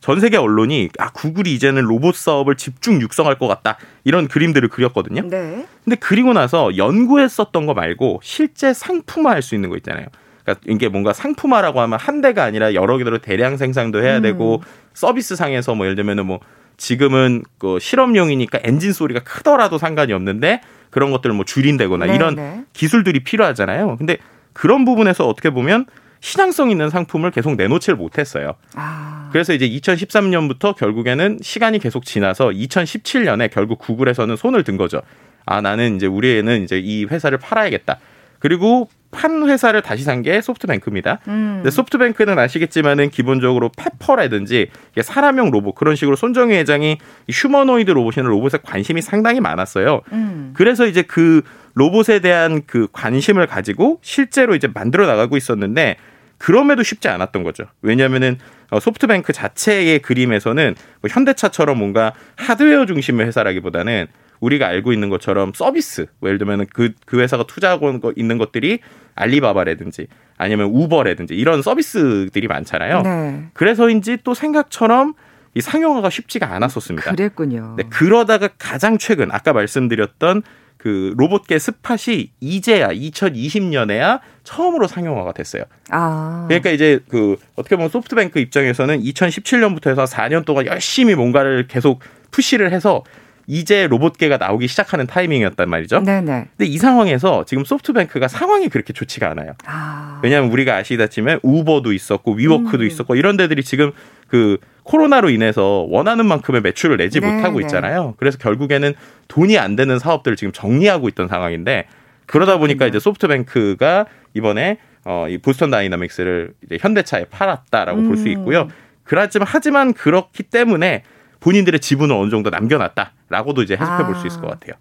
전 0.06 0.20
세계 0.20 0.38
언론이 0.38 0.90
아 1.00 1.10
구글이 1.10 1.52
이제는 1.56 1.82
로봇 1.82 2.16
사업을 2.16 2.58
집중 2.58 3.02
육성할 3.02 3.40
것 3.40 3.48
같다 3.48 3.78
이런 4.04 4.28
그림들을 4.28 4.70
그렸거든요. 4.70 5.28
네. 5.28 5.66
근데 5.84 5.96
그리고 6.00 6.32
나서 6.34 6.78
연구했었던 6.78 7.66
거 7.66 7.74
말고 7.74 8.20
실제 8.22 8.72
상품화할 8.72 9.42
수 9.42 9.56
있는 9.56 9.72
거 9.72 9.78
있잖아요. 9.78 10.06
그러니까 10.44 10.64
이게 10.70 10.90
뭔가 10.90 11.12
상품화라고 11.12 11.82
하면 11.82 11.98
한 12.00 12.22
대가 12.22 12.44
아니라 12.44 12.76
여러 12.76 13.00
개로 13.00 13.18
대량 13.18 13.58
생산도 13.58 14.04
해야 14.04 14.18
음. 14.18 14.22
되고 14.22 14.62
서비스 14.94 15.36
상에서 15.36 15.74
뭐 15.74 15.88
예를 15.88 15.96
들면은 15.96 16.28
뭐 16.28 16.40
지금은 16.78 17.42
그 17.58 17.80
실험용이니까 17.80 18.60
엔진 18.62 18.94
소리가 18.94 19.22
크더라도 19.22 19.80
상관이 19.80 20.14
없는데 20.14 20.62
그런 20.92 21.10
것들을 21.10 21.36
뭐 21.36 21.46
줄인다거나 21.46 22.06
네, 22.06 22.14
이런 22.14 22.36
네. 22.36 22.64
기술들이 22.74 23.24
필요하잖아요. 23.24 23.98
근데 23.98 24.20
그런 24.54 24.86
부분에서 24.86 25.28
어떻게 25.28 25.50
보면 25.50 25.88
신앙성 26.30 26.72
있는 26.72 26.90
상품을 26.90 27.30
계속 27.30 27.56
내놓지를 27.56 27.98
못했어요. 27.98 28.56
아. 28.74 29.30
그래서 29.32 29.54
이제 29.54 29.70
2013년부터 29.70 30.76
결국에는 30.76 31.38
시간이 31.40 31.78
계속 31.78 32.04
지나서 32.04 32.50
2017년에 32.50 33.52
결국 33.52 33.78
구글에서는 33.78 34.36
손을 34.36 34.64
든 34.64 34.76
거죠. 34.76 35.02
아 35.46 35.62
나는 35.62 35.98
이제 35.98 36.08
우리 36.08 36.36
애는 36.40 36.64
이제 36.64 36.80
이 36.80 37.06
회사를 37.06 37.38
팔아야겠다. 37.38 38.00
그리고 38.40 38.90
판 39.12 39.48
회사를 39.48 39.84
다시 39.84 40.04
산 40.04 40.24
게 40.24 40.42
소프트뱅크입니다. 40.42 41.20
음. 41.28 41.58
근데 41.58 41.70
소프트뱅크는 41.70 42.40
아시겠지만은 42.40 43.12
기본적으로 43.12 43.70
페퍼라든지 43.78 44.70
사람용 45.04 45.52
로봇 45.52 45.76
그런 45.76 45.96
식으로 45.96 46.16
손정희 46.16 46.56
회장이 46.56 46.98
휴머노이드 47.30 47.92
로봇이나 47.92 48.28
로봇에 48.28 48.58
관심이 48.64 49.04
상당히 49.04 49.42
많았어요. 49.42 50.02
음. 50.12 50.54
그래서 50.56 50.88
이제 50.88 51.04
그 51.04 51.44
로봇에 51.76 52.20
대한 52.20 52.64
그 52.66 52.88
관심을 52.92 53.46
가지고 53.46 54.00
실제로 54.02 54.56
이제 54.56 54.68
만들어 54.74 55.06
나가고 55.06 55.38
있었는데 55.38 55.98
그럼에도 56.38 56.84
쉽지 56.84 57.08
않았던 57.08 57.44
거죠. 57.44 57.66
왜냐하면은 57.82 58.38
어, 58.72 58.80
소프트뱅크 58.80 59.34
자체의 59.34 60.00
그림에서는 60.00 60.76
뭐 61.02 61.10
현대차처럼 61.10 61.78
뭔가 61.78 62.14
하드웨어 62.36 62.86
중심의 62.86 63.28
회사라기보다는 63.28 64.08
우리가 64.40 64.68
알고 64.68 64.92
있는 64.92 65.10
것처럼 65.10 65.54
서비스, 65.56 66.08
뭐 66.20 66.30
예를 66.30 66.38
들면 66.38 66.68
그, 66.74 66.92
그 67.06 67.22
회사가 67.22 67.46
투자하고 67.48 68.14
있는 68.16 68.38
것들이 68.38 68.80
알리바바라든지 69.16 70.08
아니면 70.38 70.70
우버라든지 70.74 71.36
이런 71.36 71.62
서비스들이 71.62 72.48
많잖아요. 72.48 73.02
네. 73.02 73.46
그래서인지 73.54 74.18
또 74.24 74.34
생각처럼 74.34 75.14
이 75.54 75.62
상용화가 75.62 76.10
쉽지가 76.10 76.54
않았었습니다. 76.54 77.12
그랬군요. 77.12 77.76
네, 77.78 77.84
그러다가 77.90 78.50
가장 78.58 78.98
최근 78.98 79.32
아까 79.32 79.54
말씀드렸던 79.54 80.44
그 80.86 81.16
로봇계 81.18 81.58
스팟이 81.58 82.30
이제야 82.42 82.90
2020년에야 82.90 84.20
처음으로 84.44 84.86
상용화가 84.86 85.32
됐어요. 85.32 85.64
아. 85.90 86.46
그러니까 86.48 86.70
이제 86.70 87.00
그 87.10 87.38
어떻게 87.56 87.76
보면 87.76 87.90
소프트뱅크 87.90 88.38
입장에서는 88.38 89.02
2017년부터 89.02 89.90
해서 89.90 90.04
4년 90.04 90.46
동안 90.46 90.68
열심히 90.68 91.16
뭔가를 91.16 91.66
계속 91.66 92.02
푸시를 92.30 92.72
해서 92.72 93.04
이제 93.48 93.88
로봇계가 93.88 94.38
나오기 94.38 94.68
시작하는 94.68 95.06
타이밍이었단 95.08 95.70
말이죠. 95.70 96.02
네네. 96.02 96.48
근데 96.58 96.66
이 96.66 96.78
상황에서 96.78 97.46
지금 97.46 97.64
소프트뱅크가 97.64 98.28
상황이 98.28 98.70
그렇게 98.70 98.94
좋지가 98.94 99.30
않아요. 99.32 99.54
아. 99.66 100.20
왜냐하면 100.24 100.52
우리가 100.52 100.76
아시다시피 100.76 101.38
우버도 101.44 101.94
있었고 101.94 102.34
위워크도 102.34 102.84
음. 102.84 102.88
있었고 102.88 103.16
이런 103.16 103.38
데들이 103.38 103.64
지금 103.64 103.92
그 104.28 104.58
코로나로 104.84 105.30
인해서 105.30 105.86
원하는 105.90 106.26
만큼의 106.26 106.62
매출을 106.62 106.98
내지 106.98 107.20
네, 107.20 107.32
못하고 107.32 107.60
있잖아요. 107.62 108.16
그래서 108.18 108.38
결국에는 108.38 108.94
돈이 109.28 109.58
안 109.58 109.76
되는 109.76 109.98
사업들을 110.00 110.38
지금 110.38 110.52
정리하고 110.52 111.10
있던 111.10 111.28
상황인데 111.28 111.88
그러다 112.26 112.58
보니까 112.58 112.88
이제 112.88 113.00
소프트뱅크가 113.00 114.06
이번에 114.34 114.78
어, 115.06 115.28
이 115.30 115.38
보스턴 115.38 115.70
다이나믹스를 115.70 116.54
이제 116.66 116.78
현대차에 116.82 117.26
팔았다라고 117.26 118.00
음. 118.00 118.08
볼수 118.08 118.28
있고요. 118.30 118.68
그렇지만 119.04 119.48
하지만 119.50 119.94
그렇기 119.94 120.44
때문에 120.44 121.04
본인들의 121.46 121.80
지분을 121.80 122.16
어느 122.16 122.32
정도 122.32 122.50
남겨놨다라고도 122.50 123.62
이제 123.62 123.76
해석해 123.80 124.04
볼 124.06 124.16
수 124.16 124.26
있을 124.26 124.42
것 124.42 124.50
같아요. 124.50 124.74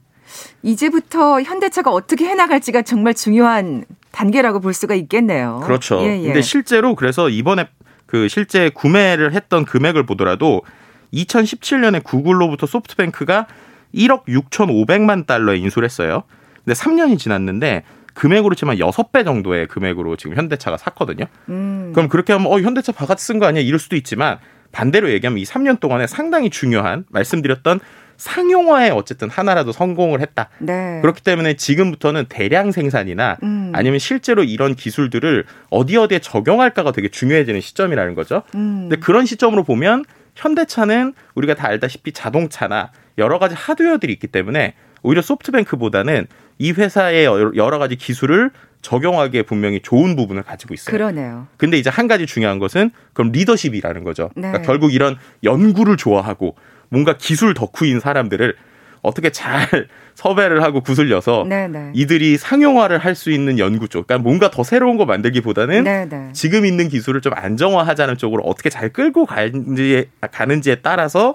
이제부터 0.63 1.43
현대차가 1.43 1.91
어떻게 1.91 2.25
해나갈지가 2.25 2.83
정말 2.83 3.13
중요한 3.13 3.85
단계라고 4.13 4.61
볼 4.61 4.73
수가 4.73 4.95
있겠네요. 4.95 5.61
그렇죠. 5.65 6.01
예, 6.01 6.19
예. 6.21 6.25
근데 6.25 6.41
실제로 6.41 6.95
그래서 6.95 7.29
이번에 7.29 7.69
그 8.07 8.29
실제 8.29 8.71
구매를 8.71 9.35
했던 9.35 9.67
금액을 9.67 10.07
보더라도 10.07 10.63
2017년에 11.13 12.03
구글로부터 12.03 12.67
소프트뱅크가 12.67 13.47
1억 13.95 14.25
6,500만 14.27 15.27
달러에 15.27 15.59
인수를 15.59 15.85
했어요. 15.85 16.23
근데 16.65 16.73
3년이 16.73 17.19
지났는데 17.19 17.85
금액으로 18.15 18.55
치면 18.55 18.77
6배 18.79 19.25
정도의 19.25 19.67
금액으로 19.67 20.17
지금 20.17 20.35
현대차가 20.37 20.79
샀거든요. 20.79 21.27
음. 21.51 21.91
그럼 21.95 22.09
그렇게 22.09 22.33
하면 22.33 22.51
어 22.51 22.59
현대차 22.59 22.93
바가지 22.93 23.23
쓴 23.23 23.39
거 23.39 23.47
아니야 23.47 23.63
이럴 23.63 23.79
수도 23.79 23.97
있지만 23.97 24.39
반대로 24.75 25.11
얘기하면 25.11 25.39
이 25.39 25.45
3년 25.45 25.81
동안에 25.81 26.07
상당히 26.07 26.51
중요한 26.51 27.05
말씀드렸던 27.09 27.81
상용화에 28.17 28.91
어쨌든 28.91 29.31
하나라도 29.31 29.73
성공을 29.73 30.21
했다. 30.21 30.51
네. 30.59 31.01
그렇기 31.01 31.23
때문에 31.23 31.55
지금부터는 31.55 32.27
대량 32.29 32.71
생산이나 32.71 33.39
음. 33.43 33.73
아니면 33.75 33.99
실제로 33.99 34.45
이런 34.45 34.75
기술들을 34.75 35.45
어디 35.71 35.97
어디에 35.97 36.19
적용할까가 36.19 36.93
되게 36.93 37.09
중요해지는 37.09 37.61
시점이라는 37.61 38.15
거죠. 38.15 38.43
음. 38.55 38.89
근데 38.89 38.97
그런 38.97 39.27
시점으로 39.27 39.65
보면 39.65 40.05
현대차는 40.35 41.15
우리가 41.35 41.55
다 41.55 41.69
알다시피 41.69 42.13
자동차나 42.13 42.91
여러 43.19 43.39
가지 43.39 43.55
하드웨어들이 43.55 44.13
있기 44.13 44.27
때문에 44.29 44.75
오히려 45.05 45.23
소프트뱅크보다는 45.23 46.27
이 46.59 46.73
회사의 46.73 47.27
여러 47.57 47.79
가지 47.79 47.95
기술을 47.95 48.51
적용하기에 48.83 49.43
분명히 49.43 49.81
좋은 49.81 50.17
부분을 50.17 50.43
가지고 50.43 50.75
있어요. 50.75 50.93
그러네요. 50.93 51.47
근데 51.57 51.79
이제 51.79 51.91
한 51.91 52.09
가지 52.09 52.27
중요한 52.27 52.59
것은 52.59 52.91
그럼 53.13 53.31
리더십이라는 53.33 54.03
거죠. 54.03 54.31
네. 54.35 54.49
그러니까 54.49 54.63
결국 54.63 54.93
이런 54.93 55.17
연구를 55.43 55.97
좋아하고 55.97 56.57
뭔가 56.89 57.17
기술 57.17 57.55
덕후인 57.55 58.01
사람들을 58.01 58.57
어떻게 59.03 59.31
잘 59.31 59.69
섭외를 60.15 60.63
하고 60.63 60.81
구슬려서 60.81 61.45
네네. 61.49 61.79
네. 61.79 61.91
이들이 61.95 62.39
상용화를 62.39 62.99
할 62.99 63.15
수 63.15 63.31
있는 63.31 63.59
연구 63.59 63.89
쪽, 63.89 64.07
그러니까 64.07 64.23
뭔가 64.23 64.51
더 64.51 64.63
새로운 64.65 64.97
거 64.97 65.05
만들기보다는 65.05 65.85
네네. 65.85 66.09
네. 66.09 66.29
지금 66.33 66.65
있는 66.65 66.89
기술을 66.89 67.21
좀 67.21 67.33
안정화하자는 67.35 68.17
쪽으로 68.17 68.43
어떻게 68.45 68.71
잘 68.71 68.89
끌고 68.91 69.27
가는지에, 69.27 70.07
가는지에 70.31 70.77
따라서 70.77 71.35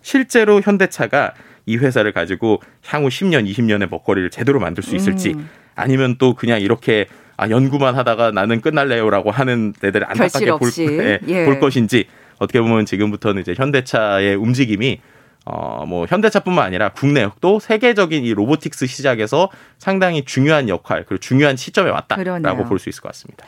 실제로 0.00 0.60
현대차가 0.60 1.34
이 1.70 1.76
회사를 1.76 2.12
가지고 2.12 2.60
향후 2.86 3.08
10년, 3.08 3.48
20년의 3.48 3.88
먹거리를 3.90 4.30
제대로 4.30 4.58
만들 4.60 4.82
수 4.82 4.96
있을지 4.96 5.30
음. 5.30 5.48
아니면 5.76 6.16
또 6.18 6.34
그냥 6.34 6.60
이렇게 6.60 7.06
아 7.36 7.48
연구만 7.48 7.94
하다가 7.94 8.32
나는 8.32 8.60
끝날래요라고 8.60 9.30
하는 9.30 9.72
애들 9.82 10.04
안타깝게 10.04 10.50
볼, 10.58 10.70
네, 10.70 11.18
예. 11.28 11.44
볼 11.46 11.58
것인지 11.60 12.04
어떻게 12.38 12.60
보면 12.60 12.84
지금부터는 12.86 13.42
이제 13.42 13.54
현대차의 13.56 14.34
움직임이 14.36 15.00
어, 15.46 15.86
뭐, 15.86 16.06
현대차뿐만 16.06 16.66
아니라 16.66 16.90
국내도 16.90 17.60
세계적인 17.60 18.24
이 18.24 18.34
로보틱스 18.34 18.86
시작에서 18.86 19.48
상당히 19.78 20.22
중요한 20.22 20.68
역할, 20.68 21.04
그리고 21.06 21.18
중요한 21.18 21.56
시점에 21.56 21.88
왔다라고 21.90 22.66
볼 22.66 22.78
수 22.78 22.90
있을 22.90 23.00
것 23.00 23.08
같습니다. 23.08 23.46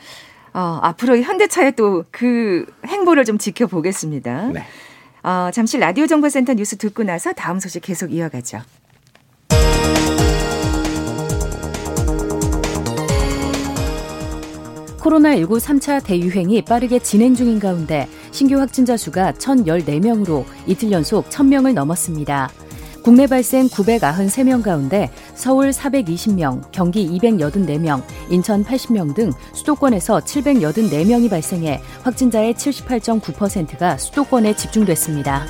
어, 0.53 0.79
앞으로 0.81 1.17
현대차의 1.17 1.75
또 1.75 2.03
그 2.11 2.65
행보를 2.87 3.25
좀 3.25 3.37
지켜보겠습니다. 3.37 4.47
네. 4.53 4.65
어, 5.23 5.49
잠시 5.53 5.77
라디오 5.77 6.05
정보센터 6.05 6.53
뉴스 6.53 6.77
듣고 6.77 7.03
나서 7.03 7.31
다음 7.31 7.59
소식 7.59 7.81
계속 7.81 8.11
이어가죠. 8.11 8.59
코로나19 14.99 15.59
3차 15.59 16.03
대유행이 16.03 16.63
빠르게 16.63 16.99
진행 16.99 17.35
중인 17.35 17.59
가운데 17.59 18.07
신규 18.31 18.57
확진자 18.59 18.95
수가 18.95 19.33
1,014명으로 19.33 20.45
이틀 20.65 20.91
연속 20.91 21.29
1,000명을 21.29 21.73
넘었습니다. 21.73 22.49
국내 23.03 23.27
발생 23.27 23.67
993명 23.67 24.63
가운데 24.63 25.11
서울 25.35 25.71
420명, 25.71 26.61
경기 26.71 27.05
284명, 27.19 28.01
인천 28.29 28.63
80명 28.63 29.13
등 29.13 29.31
수도권에서 29.53 30.21
784명이 30.21 31.29
발생해 31.29 31.81
확진자의 32.03 32.53
78.9%가 32.53 33.97
수도권에 33.97 34.55
집중됐습니다. 34.55 35.45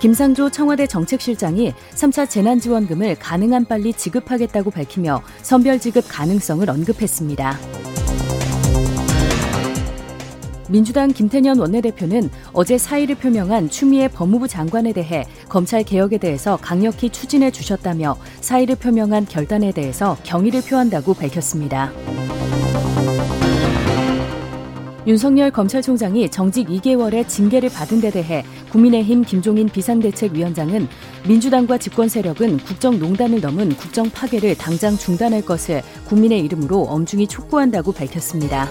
김상조 0.00 0.50
청와대 0.50 0.86
정책실장이 0.86 1.72
3차 1.94 2.28
재난지원금을 2.28 3.16
가능한 3.16 3.64
빨리 3.64 3.94
지급하겠다고 3.94 4.70
밝히며 4.70 5.22
선별 5.42 5.80
지급 5.80 6.04
가능성을 6.08 6.68
언급했습니다. 6.68 7.97
민주당 10.68 11.12
김태년 11.12 11.58
원내대표는 11.58 12.30
어제 12.52 12.78
사의를 12.78 13.16
표명한 13.16 13.70
추미애 13.70 14.08
법무부 14.08 14.48
장관에 14.48 14.92
대해 14.92 15.24
검찰 15.48 15.82
개혁에 15.82 16.18
대해서 16.18 16.58
강력히 16.60 17.10
추진해 17.10 17.50
주셨다며 17.50 18.16
사의를 18.40 18.76
표명한 18.76 19.26
결단에 19.26 19.72
대해서 19.72 20.16
경의를 20.24 20.62
표한다고 20.62 21.14
밝혔습니다. 21.14 21.92
윤석열 25.06 25.50
검찰총장이 25.50 26.30
정직 26.30 26.68
2개월의 26.68 27.26
징계를 27.26 27.70
받은 27.70 28.02
데 28.02 28.10
대해 28.10 28.44
국민의힘 28.70 29.24
김종인 29.24 29.66
비상대책위원장은 29.66 30.86
민주당과 31.26 31.78
집권 31.78 32.10
세력은 32.10 32.58
국정농단을 32.58 33.40
넘은 33.40 33.70
국정 33.76 34.10
파괴를 34.10 34.58
당장 34.58 34.98
중단할 34.98 35.40
것을 35.40 35.80
국민의 36.08 36.40
이름으로 36.40 36.82
엄중히 36.82 37.26
촉구한다고 37.26 37.92
밝혔습니다. 37.92 38.68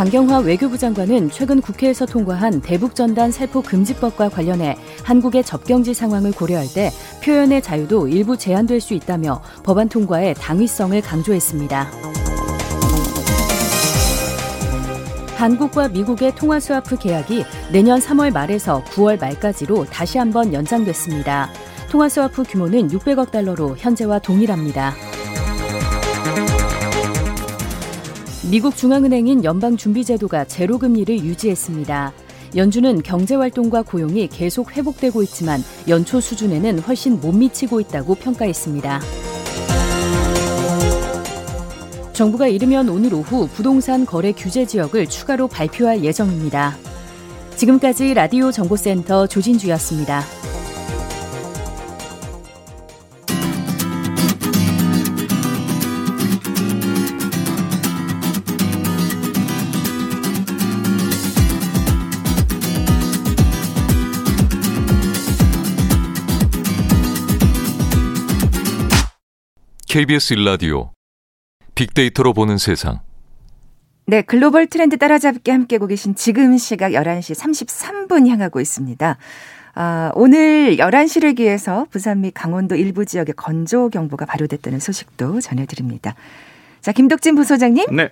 강경화 0.00 0.38
외교부 0.38 0.78
장관은 0.78 1.28
최근 1.28 1.60
국회에서 1.60 2.06
통과한 2.06 2.62
대북전단 2.62 3.30
살포 3.30 3.60
금지법과 3.60 4.30
관련해 4.30 4.78
한국의 5.04 5.44
접경지 5.44 5.92
상황을 5.92 6.32
고려할 6.32 6.64
때 6.72 6.90
표현의 7.22 7.60
자유도 7.60 8.08
일부 8.08 8.38
제한될 8.38 8.80
수 8.80 8.94
있다며 8.94 9.42
법안 9.62 9.90
통과의 9.90 10.36
당위성을 10.36 10.98
강조했습니다. 11.02 11.90
한국과 15.36 15.88
미국의 15.88 16.34
통화 16.34 16.58
스와프 16.58 16.96
계약이 16.96 17.44
내년 17.70 18.00
3월 18.00 18.32
말에서 18.32 18.82
9월 18.84 19.20
말까지로 19.20 19.84
다시 19.84 20.16
한번 20.16 20.54
연장됐습니다. 20.54 21.50
통화 21.90 22.08
스와프 22.08 22.44
규모는 22.44 22.88
600억 22.88 23.32
달러로 23.32 23.76
현재와 23.76 24.20
동일합니다. 24.20 24.94
미국 28.48 28.74
중앙은행인 28.74 29.44
연방준비제도가 29.44 30.46
제로금리를 30.46 31.18
유지했습니다. 31.18 32.12
연준은 32.56 33.02
경제활동과 33.02 33.82
고용이 33.82 34.28
계속 34.28 34.74
회복되고 34.74 35.22
있지만 35.24 35.62
연초 35.88 36.20
수준에는 36.20 36.78
훨씬 36.80 37.20
못 37.20 37.32
미치고 37.32 37.80
있다고 37.80 38.14
평가했습니다. 38.14 39.00
정부가 42.14 42.48
이르면 42.48 42.88
오늘 42.88 43.14
오후 43.14 43.46
부동산 43.48 44.06
거래 44.06 44.32
규제 44.32 44.64
지역을 44.64 45.06
추가로 45.06 45.46
발표할 45.46 46.02
예정입니다. 46.02 46.76
지금까지 47.56 48.14
라디오 48.14 48.50
정보센터 48.50 49.26
조진주였습니다. 49.26 50.39
KBS 69.90 70.34
일라디오 70.34 70.92
빅데이터로 71.74 72.32
보는 72.32 72.58
세상. 72.58 73.00
네, 74.06 74.22
글로벌 74.22 74.68
트렌드 74.68 74.96
따라잡기 74.96 75.50
함께하고 75.50 75.88
계신 75.88 76.14
지금 76.14 76.56
시각 76.58 76.92
11시 76.92 77.34
33분 77.34 78.28
향하고 78.28 78.60
있습니다. 78.60 79.16
아, 79.74 80.12
오늘 80.14 80.76
11시를 80.76 81.36
기해서 81.36 81.86
부산 81.90 82.20
및 82.20 82.30
강원도 82.32 82.76
일부 82.76 83.04
지역에 83.04 83.32
건조 83.32 83.88
경보가 83.88 84.26
발효됐다는 84.26 84.78
소식도 84.78 85.40
전해드립니다. 85.40 86.14
자, 86.80 86.92
김덕진 86.92 87.34
부소장님. 87.34 87.86
네. 87.96 88.10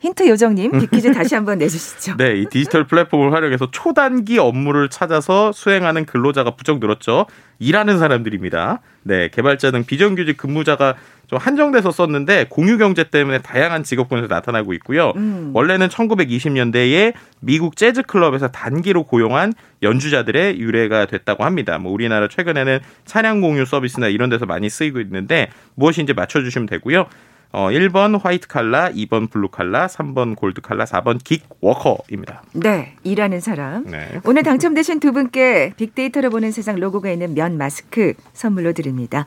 힌트 0.00 0.26
요정님, 0.28 0.72
빅퀴즈 0.72 1.12
다시 1.12 1.34
한번 1.34 1.58
내주시죠. 1.58 2.16
네, 2.18 2.32
이 2.38 2.46
디지털 2.46 2.84
플랫폼을 2.84 3.32
활용해서 3.34 3.70
초단기 3.70 4.38
업무를 4.38 4.88
찾아서 4.88 5.52
수행하는 5.52 6.06
근로자가 6.06 6.52
부쩍 6.56 6.80
늘었죠. 6.80 7.26
일하는 7.58 7.98
사람들입니다. 7.98 8.80
네, 9.02 9.28
개발자 9.28 9.70
등 9.70 9.84
비정규직 9.84 10.38
근무자가 10.38 10.94
좀 11.26 11.38
한정돼서 11.38 11.90
썼는데 11.90 12.46
공유 12.48 12.78
경제 12.78 13.04
때문에 13.04 13.38
다양한 13.38 13.84
직업군에서 13.84 14.26
나타나고 14.26 14.72
있고요. 14.74 15.12
음. 15.16 15.50
원래는 15.54 15.88
1920년대에 15.88 17.12
미국 17.40 17.76
재즈 17.76 18.02
클럽에서 18.02 18.48
단기로 18.48 19.04
고용한 19.04 19.52
연주자들의 19.82 20.58
유래가 20.58 21.04
됐다고 21.04 21.44
합니다. 21.44 21.78
뭐 21.78 21.92
우리나라 21.92 22.26
최근에는 22.26 22.80
차량 23.04 23.42
공유 23.42 23.66
서비스나 23.66 24.08
이런 24.08 24.30
데서 24.30 24.46
많이 24.46 24.68
쓰이고 24.70 24.98
있는데 25.00 25.50
무엇인지 25.74 26.14
맞춰 26.14 26.40
주시면 26.42 26.66
되고요. 26.66 27.06
어, 27.52 27.68
1번 27.68 28.20
화이트 28.20 28.46
칼라, 28.46 28.90
2번 28.90 29.28
블루 29.28 29.48
칼라, 29.48 29.88
3번 29.88 30.36
골드 30.36 30.60
칼라, 30.60 30.84
4번 30.84 31.18
긱 31.22 31.42
워커입니다. 31.60 32.42
네, 32.52 32.94
일하는 33.02 33.40
사람. 33.40 33.84
네. 33.84 34.20
오늘 34.24 34.44
당첨되신 34.44 35.00
두 35.00 35.12
분께 35.12 35.72
빅데이터를 35.76 36.30
보는 36.30 36.52
세상 36.52 36.76
로고가 36.78 37.10
있는 37.10 37.34
면 37.34 37.58
마스크 37.58 38.14
선물로 38.34 38.72
드립니다. 38.72 39.26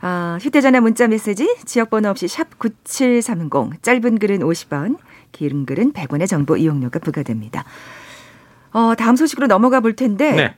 아, 0.00 0.38
휴대전화 0.40 0.80
문자 0.80 1.08
메시지 1.08 1.56
지역번호 1.66 2.08
없이 2.08 2.26
샵 2.26 2.58
9730, 2.58 3.82
짧은 3.82 4.18
글은 4.18 4.38
50원, 4.38 4.96
긴 5.32 5.66
글은 5.66 5.92
100원의 5.92 6.26
정보 6.26 6.56
이용료가 6.56 7.00
부과됩니다. 7.00 7.64
어, 8.72 8.94
다음 8.96 9.16
소식으로 9.16 9.46
넘어가 9.46 9.80
볼 9.80 9.94
텐데. 9.94 10.32
네. 10.32 10.54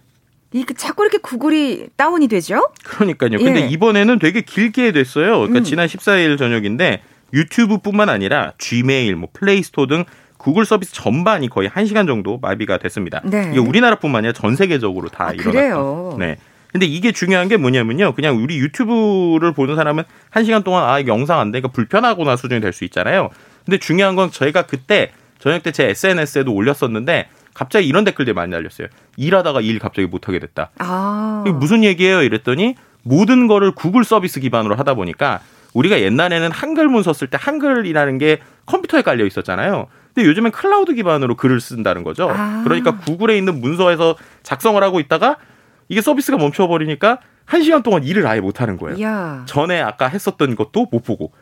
이 0.53 0.65
자꾸 0.77 1.05
이렇게 1.05 1.19
구글이 1.19 1.89
다운이 1.97 2.27
되죠? 2.29 2.69
그러니까요. 2.85 3.39
근데 3.39 3.63
예. 3.63 3.67
이번에는 3.69 4.19
되게 4.19 4.41
길게 4.41 4.93
됐어요. 4.93 5.39
그러니까 5.39 5.61
음. 5.61 5.65
지난 5.65 5.87
14일 5.87 6.37
저녁인데 6.39 7.03
유튜브뿐만 7.33 8.09
아니라 8.09 8.53
Gmail, 8.59 9.15
뭐 9.17 9.29
플레이스토어 9.33 9.87
등 9.87 10.05
구글 10.39 10.65
서비스 10.65 10.93
전반이 10.93 11.49
거의 11.49 11.69
1시간 11.69 12.07
정도 12.07 12.39
마비가 12.39 12.79
됐습니다. 12.79 13.21
네. 13.25 13.51
이게 13.53 13.61
우리나라뿐만 13.61 14.21
아니라 14.21 14.33
전 14.33 14.57
세계적으로 14.57 15.09
다 15.09 15.29
아, 15.29 15.33
일어났죠. 15.33 16.17
네. 16.19 16.37
근데 16.73 16.87
이게 16.87 17.13
중요한 17.13 17.47
게 17.49 17.57
뭐냐면요. 17.57 18.15
그냥 18.15 18.43
우리 18.43 18.57
유튜브를 18.59 19.53
보는 19.53 19.77
사람은 19.77 20.05
1시간 20.33 20.65
동안 20.65 20.85
아, 20.89 21.05
영상 21.07 21.39
안 21.41 21.51
되니까 21.53 21.69
불편하거나 21.69 22.37
수준이 22.37 22.61
될 22.61 22.73
수 22.73 22.85
있잖아요. 22.85 23.31
근데 23.65 23.79
중요한 23.79 24.17
건 24.17 24.31
저희가 24.33 24.63
그때 24.63 25.13
저녁 25.39 25.63
때 25.63 25.71
제 25.73 25.89
SNS에도 25.89 26.53
올렸었는데 26.53 27.29
갑자기 27.55 27.87
이런 27.87 28.05
댓글들이 28.05 28.35
많이 28.35 28.51
날렸어요. 28.51 28.89
일하다가 29.17 29.61
일 29.61 29.79
갑자기 29.79 30.07
못하게 30.07 30.39
됐다. 30.39 30.71
아. 30.79 31.45
이게 31.47 31.55
무슨 31.57 31.85
얘기예요? 31.85 32.23
이랬더니 32.23 32.75
모든 33.03 33.47
거를 33.47 33.73
구글 33.73 34.05
서비스 34.05 34.41
기반으로 34.41 34.77
하다 34.77 34.95
보니까 34.95 35.41
우리가 35.75 36.01
옛날에는 36.01 36.51
한글문 36.51 37.03
썼을 37.03 37.31
때 37.31 37.39
한글이라는 37.41 38.19
게 38.19 38.41
컴퓨터에 38.67 39.03
깔려 39.03 39.25
있었잖아요. 39.25 39.89
근데 40.15 40.29
요즘엔 40.29 40.53
클라우드 40.53 40.95
기반으로 40.95 41.37
글을 41.37 41.61
쓴다는 41.61 42.03
거죠. 42.03 42.29
아. 42.31 42.63
그러니까 42.65 42.99
구글에 42.99 43.37
있는 43.39 43.61
문서에서 43.61 44.17
작성을 44.43 44.83
하고 44.83 45.01
있다가 45.01 45.37
이게 45.89 46.01
서비스가 46.01 46.37
멈춰버리니까 46.39 47.19
한 47.45 47.63
시간 47.63 47.83
동안 47.83 48.05
일을 48.05 48.27
아예 48.27 48.41
못 48.41 48.61
하는 48.61 48.77
거예요. 48.77 49.01
야. 49.03 49.43
전에 49.47 49.81
아까 49.81 50.07
했었던 50.07 50.55
것도 50.55 50.87
못 50.91 51.03
보고 51.03 51.33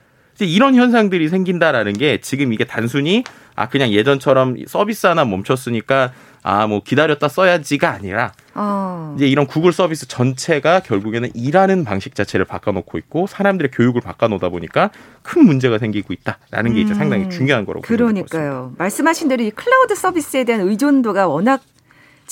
이런 0.45 0.75
현상들이 0.75 1.29
생긴다라는 1.29 1.95
게 1.95 2.21
지금 2.21 2.53
이게 2.53 2.65
단순히 2.65 3.25
아 3.57 3.69
그냥 3.69 3.91
예전처럼 3.93 4.57
서비스 4.67 5.07
하나 5.07 5.25
멈췄으니까 5.25 6.13
아 6.43 6.67
뭐 6.67 6.83
기다렸다 6.83 7.29
써야지가 7.29 7.91
아니라 7.91 8.33
어. 8.55 9.15
이제 9.17 9.27
이런 9.27 9.47
구글 9.47 9.73
서비스 9.73 10.07
전체가 10.07 10.81
결국에는 10.81 11.31
일하는 11.35 11.85
방식 11.85 12.15
자체를 12.15 12.47
바꿔놓고 12.47 12.99
있고 12.99 13.27
사람들의 13.27 13.71
교육을 13.73 14.01
바꿔놓다 14.01 14.49
보니까 14.49 14.91
큰 15.23 15.45
문제가 15.45 15.79
생기고 15.79 16.13
있다라는 16.13 16.75
게 16.75 16.81
이제 16.81 16.95
상당히 16.95 17.25
음. 17.25 17.31
중요한 17.31 17.65
거라고 17.65 17.83
그러니까요. 17.83 18.73
말씀하신 18.79 19.29
대로 19.29 19.43
이 19.43 19.51
클라우드 19.51 19.95
서비스에 19.95 20.45
대한 20.45 20.63
의존도가 20.63 21.27
워낙 21.29 21.61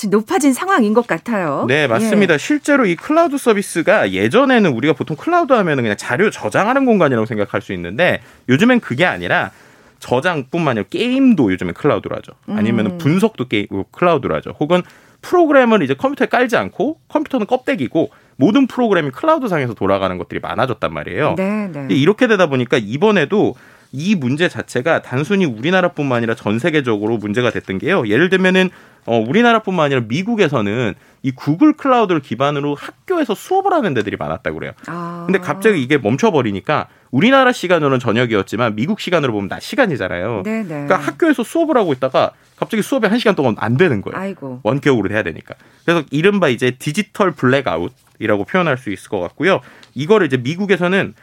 높아진 0.05 0.53
상황인 0.53 0.93
것 0.93 1.07
같아요. 1.07 1.65
네, 1.67 1.87
맞습니다. 1.87 2.35
예. 2.35 2.37
실제로 2.37 2.85
이 2.85 2.95
클라우드 2.95 3.39
서비스가 3.39 4.11
예전에는 4.11 4.71
우리가 4.71 4.93
보통 4.93 5.17
클라우드 5.17 5.53
하면은 5.53 5.83
그냥 5.83 5.97
자료 5.97 6.29
저장하는 6.29 6.85
공간이라고 6.85 7.25
생각할 7.25 7.61
수 7.61 7.73
있는데 7.73 8.21
요즘엔 8.47 8.79
그게 8.79 9.05
아니라 9.05 9.49
저장뿐만 9.99 10.73
아니라 10.73 10.85
게임도 10.89 11.51
요즘에 11.51 11.71
클라우드로 11.71 12.15
하죠. 12.17 12.33
아니면 12.47 12.85
음. 12.85 12.97
분석도 12.99 13.47
게임 13.47 13.67
클라우드로 13.91 14.35
하죠. 14.35 14.53
혹은 14.59 14.83
프로그램을 15.21 15.81
이제 15.81 15.95
컴퓨터에 15.95 16.27
깔지 16.27 16.55
않고 16.55 16.99
컴퓨터는 17.07 17.47
껍데기고 17.47 18.11
모든 18.35 18.67
프로그램이 18.67 19.09
클라우드 19.11 19.47
상에서 19.47 19.73
돌아가는 19.73 20.15
것들이 20.17 20.39
많아졌단 20.39 20.93
말이에요. 20.93 21.33
네, 21.35 21.67
네. 21.67 21.87
이렇게 21.89 22.27
되다 22.27 22.47
보니까 22.47 22.77
이번에도 22.79 23.55
이 23.91 24.15
문제 24.15 24.47
자체가 24.47 25.01
단순히 25.01 25.45
우리나라뿐만 25.45 26.17
아니라 26.17 26.35
전 26.35 26.59
세계적으로 26.59 27.17
문제가 27.17 27.49
됐던 27.51 27.79
게요. 27.79 28.07
예를 28.07 28.29
들면은 28.29 28.69
어, 29.07 29.17
우리나라뿐만 29.17 29.85
아니라 29.85 30.01
미국에서는 30.07 30.93
이 31.23 31.31
구글 31.31 31.73
클라우드를 31.73 32.21
기반으로 32.21 32.75
학교에서 32.75 33.33
수업을 33.33 33.71
하는 33.71 33.93
데들이 33.93 34.17
많았다고 34.17 34.59
그래요. 34.59 34.73
아. 34.85 35.23
근데 35.25 35.39
갑자기 35.39 35.81
이게 35.81 35.97
멈춰버리니까 35.97 36.87
우리나라 37.09 37.53
시간으로는 37.53 37.99
저녁이었지만 37.99 38.75
미국 38.75 38.99
시간으로 38.99 39.31
보면 39.31 39.47
낮 39.47 39.61
시간이잖아요. 39.61 40.43
네네. 40.43 40.61
네. 40.63 40.67
그러니까 40.67 40.97
학교에서 40.97 41.43
수업을 41.43 41.77
하고 41.77 41.93
있다가 41.93 42.31
갑자기 42.57 42.83
수업이 42.83 43.07
한 43.07 43.17
시간 43.17 43.33
동안 43.33 43.55
안 43.59 43.77
되는 43.77 44.01
거예요. 44.01 44.21
아이고. 44.21 44.59
원격으로 44.63 45.09
해야 45.09 45.23
되니까. 45.23 45.55
그래서 45.85 46.03
이른바 46.11 46.49
이제 46.49 46.71
디지털 46.71 47.31
블랙아웃이라고 47.31 48.43
표현할 48.43 48.77
수 48.77 48.91
있을 48.91 49.09
것 49.09 49.21
같고요. 49.21 49.61
이거를 49.95 50.27
이제 50.27 50.35
미국에서는 50.35 51.13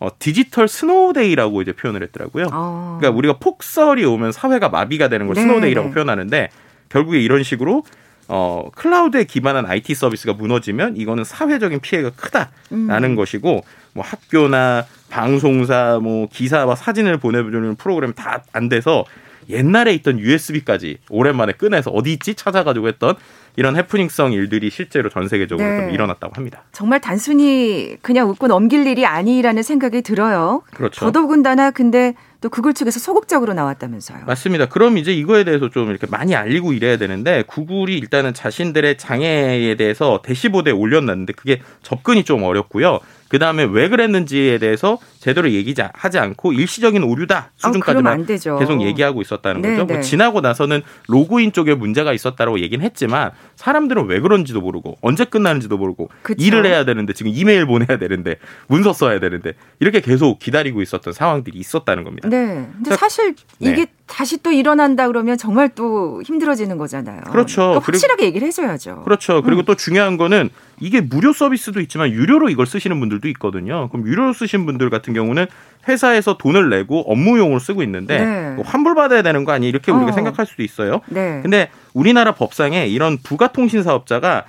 어, 0.00 0.08
디지털 0.18 0.68
snow 0.68 1.02
day라고 1.02 1.62
이제 1.62 1.72
표현을 1.72 2.02
했더라고요. 2.02 2.48
아. 2.50 2.98
그러니까 3.00 3.16
우리가 3.16 3.38
폭설이 3.38 4.04
오면 4.04 4.32
사회가 4.32 4.68
마비가 4.68 5.08
되는 5.08 5.26
걸 5.26 5.36
네, 5.36 5.42
snow 5.42 5.59
day라고 5.59 5.88
네. 5.88 5.94
표현하는데 5.94 6.48
결국에 6.90 7.18
이런 7.20 7.42
식으로 7.42 7.84
어, 8.28 8.70
클라우드에 8.76 9.24
기반한 9.24 9.66
IT 9.66 9.94
서비스가 9.94 10.34
무너지면 10.34 10.96
이거는 10.96 11.24
사회적인 11.24 11.80
피해가 11.80 12.10
크다라는 12.10 13.10
음. 13.10 13.16
것이고 13.16 13.64
뭐 13.92 14.04
학교나 14.04 14.84
방송사 15.08 15.98
뭐 16.00 16.28
기사와 16.30 16.76
사진을 16.76 17.16
보내주는 17.18 17.74
프로그램 17.76 18.12
다 18.12 18.42
안 18.52 18.68
돼서 18.68 19.04
옛날에 19.48 19.94
있던 19.94 20.18
USB까지 20.18 20.98
오랜만에 21.08 21.52
꺼내서 21.52 21.90
어디 21.90 22.12
있지 22.12 22.34
찾아가지고 22.34 22.86
했던 22.88 23.16
이런 23.56 23.76
해프닝성 23.76 24.32
일들이 24.32 24.70
실제로 24.70 25.08
전 25.08 25.28
세계적으로 25.28 25.66
네. 25.66 25.76
좀 25.78 25.90
일어났다고 25.90 26.34
합니다. 26.34 26.64
정말 26.72 27.00
단순히 27.00 27.96
그냥 28.02 28.28
웃고 28.28 28.48
넘길 28.48 28.86
일이 28.86 29.06
아니라는 29.06 29.62
생각이 29.62 30.02
들어요. 30.02 30.62
그렇죠. 30.74 31.00
더더군다나 31.04 31.70
근데 31.70 32.14
또 32.40 32.48
구글 32.48 32.72
측에서 32.72 32.98
소극적으로 33.00 33.52
나왔다면서요. 33.52 34.20
맞습니다. 34.26 34.66
그럼 34.66 34.96
이제 34.96 35.12
이거에 35.12 35.44
대해서 35.44 35.68
좀 35.68 35.90
이렇게 35.90 36.06
많이 36.06 36.34
알리고 36.34 36.72
이래야 36.72 36.96
되는데 36.96 37.44
구글이 37.46 37.98
일단은 37.98 38.32
자신들의 38.32 38.96
장애에 38.96 39.74
대해서 39.76 40.22
대시보드에 40.24 40.72
올렸는데 40.72 41.34
그게 41.34 41.60
접근이 41.82 42.24
좀 42.24 42.42
어렵고요. 42.42 43.00
그 43.30 43.38
다음에 43.38 43.62
왜 43.62 43.88
그랬는지에 43.88 44.58
대해서 44.58 44.98
제대로 45.20 45.48
얘기하지 45.52 46.18
않고 46.18 46.52
일시적인 46.52 47.04
오류다 47.04 47.36
아, 47.36 47.50
수준까지만 47.68 48.22
아, 48.22 48.58
계속 48.58 48.82
얘기하고 48.82 49.22
있었다는 49.22 49.62
거죠. 49.62 49.84
뭐 49.84 49.96
네. 49.96 50.02
지나고 50.02 50.40
나서는 50.40 50.82
로그인 51.06 51.52
쪽에 51.52 51.74
문제가 51.74 52.12
있었다고 52.12 52.58
얘기는 52.58 52.84
했지만 52.84 53.30
사람들은 53.54 54.06
왜 54.06 54.18
그런지도 54.18 54.60
모르고 54.60 54.98
언제 55.00 55.24
끝나는지도 55.24 55.78
모르고 55.78 56.10
그쵸? 56.22 56.44
일을 56.44 56.66
해야 56.66 56.84
되는데 56.84 57.12
지금 57.12 57.30
이메일 57.32 57.66
보내야 57.66 57.98
되는데 57.98 58.34
문서 58.66 58.92
써야 58.92 59.20
되는데 59.20 59.52
이렇게 59.78 60.00
계속 60.00 60.40
기다리고 60.40 60.82
있었던 60.82 61.12
상황들이 61.12 61.56
있었다는 61.56 62.02
겁니다. 62.02 62.28
네. 62.28 62.66
근데 62.74 62.96
사실 62.96 63.36
네. 63.58 63.70
이게 63.70 63.84
네. 63.84 63.92
다시 64.06 64.42
또 64.42 64.50
일어난다 64.50 65.06
그러면 65.06 65.38
정말 65.38 65.68
또 65.68 66.20
힘들어지는 66.24 66.78
거잖아요. 66.78 67.20
그렇죠. 67.30 67.60
그러니까 67.60 67.86
확실하게 67.86 68.24
얘기를 68.24 68.48
해줘야죠. 68.48 69.02
그렇죠. 69.04 69.40
그리고 69.42 69.62
음. 69.62 69.64
또 69.66 69.76
중요한 69.76 70.16
거는 70.16 70.50
이게 70.80 71.00
무료 71.00 71.32
서비스도 71.32 71.80
있지만 71.80 72.10
유료로 72.10 72.48
이걸 72.48 72.66
쓰시는 72.66 72.98
분들도 72.98 73.28
있거든요. 73.28 73.88
그럼 73.90 74.06
유료로 74.06 74.32
쓰신 74.32 74.66
분들 74.66 74.90
같은 74.90 75.12
경우는 75.12 75.46
회사에서 75.86 76.36
돈을 76.38 76.70
내고 76.70 77.00
업무용으로 77.10 77.58
쓰고 77.58 77.82
있는데 77.82 78.24
네. 78.24 78.50
뭐 78.52 78.64
환불받아야 78.64 79.22
되는 79.22 79.44
거 79.44 79.52
아니 79.52 79.68
이렇게 79.68 79.92
우리가 79.92 80.10
어. 80.10 80.12
생각할 80.12 80.46
수도 80.46 80.62
있어요. 80.62 81.00
네. 81.06 81.40
근데 81.42 81.70
우리나라 81.92 82.32
법상에 82.32 82.86
이런 82.86 83.18
부가통신 83.18 83.82
사업자가 83.82 84.44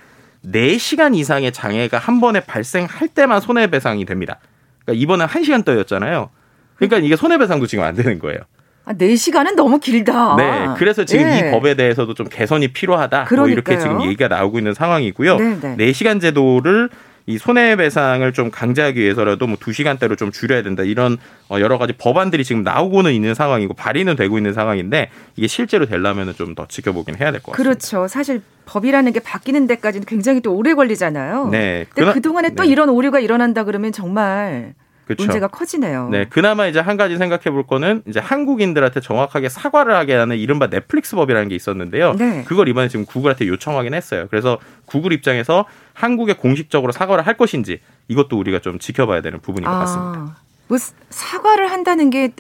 4시간 0.46 1.15
이상의 1.15 1.52
장애가 1.52 1.98
한 1.98 2.20
번에 2.20 2.39
발생할 2.39 3.10
때만 3.10 3.41
손해배상이 3.41 4.06
됩니다. 4.06 4.39
그러니까 4.86 5.02
이번엔 5.04 5.28
1시간 5.28 5.63
떠였잖아요. 5.65 6.30
그러니까 6.76 6.98
이게 6.98 7.15
손해배상도 7.15 7.67
지금 7.67 7.84
안 7.84 7.94
되는 7.94 8.17
거예요. 8.17 8.39
아, 8.86 8.94
4시간은 8.94 9.56
너무 9.56 9.80
길다. 9.80 10.36
네. 10.38 10.67
그래서 10.78 11.06
지금 11.06 11.26
네. 11.26 11.39
이 11.48 11.52
법에 11.52 11.76
대해서도 11.76 12.13
좀 12.13 12.28
개선이 12.30 12.70
필요하다. 12.70 13.28
뭐 13.36 13.48
이렇게 13.48 13.78
지금 13.78 14.02
얘기가 14.04 14.28
나오고 14.28 14.58
있는 14.58 14.74
상황이고요. 14.74 15.38
네, 15.38 15.60
네. 15.78 15.91
4시간 15.91 16.20
제도를 16.20 16.89
이 17.28 17.38
손해배상을 17.38 18.34
좀 18.34 18.50
강제하기 18.50 19.00
위해서라도 19.00 19.46
뭐 19.46 19.56
2시간대로 19.58 20.17
좀 20.17 20.32
줄여야 20.32 20.63
된다. 20.63 20.82
이런 20.82 21.17
어, 21.50 21.60
여러 21.60 21.78
가지 21.78 21.94
법안들이 21.94 22.44
지금 22.44 22.63
나오고는 22.63 23.13
있는 23.13 23.36
상황이고 23.36 23.76
발의는 23.76 24.15
되고 24.15 24.38
있는 24.38 24.54
상황인데 24.54 25.12
이게 25.36 25.46
실제로 25.46 25.86
되려면 25.86 26.34
좀 26.36 26.56
더 26.56 26.65
지켜보긴 26.67 27.15
해야 27.20 27.32
될 27.32 27.39
것 27.41 27.52
같습니다. 27.52 27.63
그렇죠. 27.76 28.08
사실 28.08 28.41
법이라는 28.65 29.13
게 29.13 29.20
바뀌는 29.20 29.67
데까지는 29.67 30.06
굉장히 30.08 30.41
또 30.41 30.56
오래 30.56 30.74
걸리잖아요. 30.74 31.50
네. 31.52 31.86
근데 31.94 32.12
그동안에 32.12 32.56
또 32.56 32.63
네. 32.63 32.70
이런 32.70 32.89
오류가 32.89 33.20
일어난다 33.20 33.63
그러면 33.65 33.91
정말 33.91 34.74
그쵸. 35.06 35.24
문제가 35.24 35.48
커지네요. 35.48 36.10
네, 36.10 36.26
그나마 36.30 36.68
이제 36.68 36.80
한 36.80 36.96
가지 36.98 37.18
생각해 37.18 37.52
볼 37.52 37.66
거는 37.66 38.04
이제 38.08 38.20
한국인들한테 38.20 39.02
정확하게 39.02 39.50
사과를 39.50 39.96
하게 39.96 40.14
하는 40.14 40.38
이른바 40.38 40.68
넷플릭스 40.68 41.16
법이라는 41.16 41.50
게 41.50 41.56
있었는데요. 41.56 42.14
네. 42.14 42.44
그걸 42.46 42.68
이번에 42.70 42.88
지금 42.88 43.06
구글한테 43.06 43.48
요청하긴 43.48 43.94
했어요. 43.94 44.28
그래서 44.30 44.60
구글 44.86 45.14
입장에서 45.14 45.66
한국에 45.94 46.34
공식적으로 46.34 46.92
사과를 46.92 47.26
할 47.28 47.36
것인지 47.36 47.82
이것도 48.08 48.38
우리가 48.38 48.60
좀 48.60 48.80
지켜봐야 48.80 49.22
되는 49.22 49.40
부분인 49.40 49.68
것 49.68 49.76
아, 49.76 49.80
같습니다. 49.80 50.38
뭐 50.68 50.78
사과를 51.10 51.72
한다는 51.72 52.10
게 52.10 52.32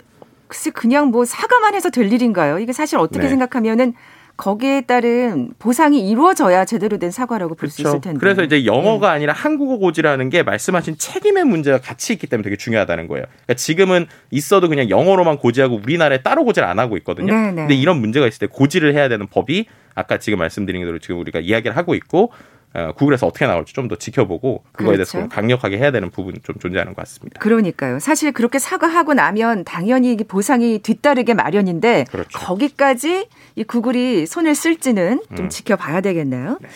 글쎄 0.47 0.69
그냥 0.69 1.07
뭐 1.07 1.25
사과만 1.25 1.75
해서 1.75 1.89
될 1.89 2.11
일인가요? 2.11 2.59
이게 2.59 2.73
사실 2.73 2.97
어떻게 2.97 3.23
네. 3.23 3.29
생각하면은 3.29 3.93
거기에 4.41 4.81
따른 4.81 5.53
보상이 5.59 6.09
이루어져야 6.09 6.65
제대로 6.65 6.97
된 6.97 7.11
사과라고 7.11 7.53
볼 7.53 7.69
수 7.69 7.83
있을 7.83 8.01
텐데. 8.01 8.19
그래서 8.19 8.41
이제 8.41 8.65
영어가 8.65 9.09
네. 9.09 9.15
아니라 9.15 9.33
한국어 9.33 9.77
고지라는 9.77 10.31
게 10.31 10.41
말씀하신 10.41 10.97
책임의 10.97 11.43
문제가 11.45 11.77
같이 11.79 12.13
있기 12.13 12.25
때문에 12.25 12.43
되게 12.43 12.55
중요하다는 12.57 13.07
거예요. 13.07 13.25
그러니까 13.27 13.53
지금은 13.53 14.07
있어도 14.31 14.67
그냥 14.67 14.89
영어로만 14.89 15.37
고지하고 15.37 15.79
우리나라에 15.83 16.23
따로 16.23 16.43
고지를 16.43 16.67
안 16.67 16.79
하고 16.79 16.97
있거든요. 16.97 17.31
네네. 17.31 17.55
근데 17.55 17.75
이런 17.75 18.01
문제가 18.01 18.25
있을 18.25 18.39
때 18.39 18.47
고지를 18.47 18.95
해야 18.95 19.07
되는 19.09 19.27
법이 19.27 19.67
아까 19.93 20.17
지금 20.17 20.39
말씀드린 20.39 20.83
대로 20.85 20.97
지금 20.97 21.19
우리가 21.19 21.39
이야기를 21.39 21.77
하고 21.77 21.93
있고 21.93 22.31
어, 22.73 22.93
구글에서 22.93 23.27
어떻게 23.27 23.45
나올지 23.45 23.73
좀 23.73 23.87
더 23.87 23.95
지켜보고 23.97 24.63
그거에 24.71 24.95
그렇죠. 24.95 25.11
대해서 25.17 25.29
강력하게 25.29 25.77
해야 25.77 25.91
되는 25.91 26.09
부분이 26.09 26.39
좀 26.43 26.55
존재하는 26.59 26.93
것 26.93 27.01
같습니다. 27.01 27.39
그러니까요. 27.39 27.99
사실 27.99 28.31
그렇게 28.31 28.59
사과하고 28.59 29.13
나면 29.13 29.65
당연히 29.65 30.15
보상이 30.15 30.79
뒤따르게 30.79 31.33
마련인데 31.33 32.05
그렇죠. 32.09 32.39
거기까지 32.39 33.27
이 33.55 33.63
구글이 33.63 34.25
손을 34.27 34.55
쓸지는 34.55 35.21
좀 35.35 35.45
음. 35.47 35.49
지켜봐야 35.49 36.01
되겠네요. 36.01 36.57
네. 36.61 36.69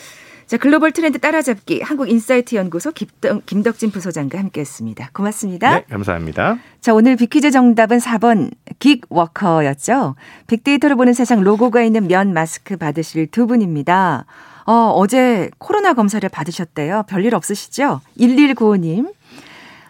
자, 0.47 0.58
글로벌 0.58 0.91
트렌드 0.91 1.17
따라잡기 1.19 1.81
한국인사이트 1.81 2.55
연구소 2.55 2.91
김덕, 2.91 3.45
김덕진 3.47 3.89
부소장과 3.89 4.38
함께했습니다. 4.38 5.10
고맙습니다. 5.13 5.75
네, 5.79 5.86
감사합니다. 5.89 6.60
자, 6.81 6.93
오늘 6.93 7.15
비퀴즈 7.15 7.49
정답은 7.49 7.97
4번 7.97 8.51
긱워커였죠. 8.79 10.15
빅데이터로 10.47 10.97
보는 10.97 11.13
세상 11.13 11.41
로고가 11.41 11.81
있는 11.81 12.08
면 12.08 12.34
마스크 12.34 12.77
받으실 12.77 13.25
두 13.27 13.47
분입니다. 13.47 14.25
어, 14.65 14.91
어제 14.95 15.49
코로나 15.58 15.93
검사를 15.93 16.28
받으셨대요. 16.28 17.04
별일 17.08 17.36
없으시죠? 17.36 18.01
1195님. 18.19 19.13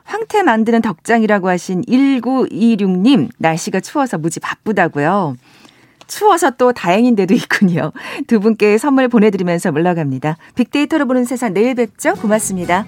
황태 0.03 0.43
만드는 0.43 0.81
덕장이라고 0.81 1.49
하신 1.49 1.81
1926님. 1.83 3.29
날씨가 3.37 3.79
추워서 3.79 4.17
무지 4.17 4.39
바쁘다고요. 4.39 5.35
추워서 6.07 6.51
또 6.51 6.71
다행인 6.71 7.15
데도 7.15 7.33
있군요. 7.33 7.91
두 8.27 8.39
분께 8.39 8.77
선물 8.77 9.07
보내드리면서 9.07 9.71
물러갑니다. 9.71 10.37
빅데이터로 10.55 11.07
보는 11.07 11.25
세상 11.25 11.53
내일 11.53 11.73
뵙죠. 11.73 12.13
고맙습니다. 12.15 12.85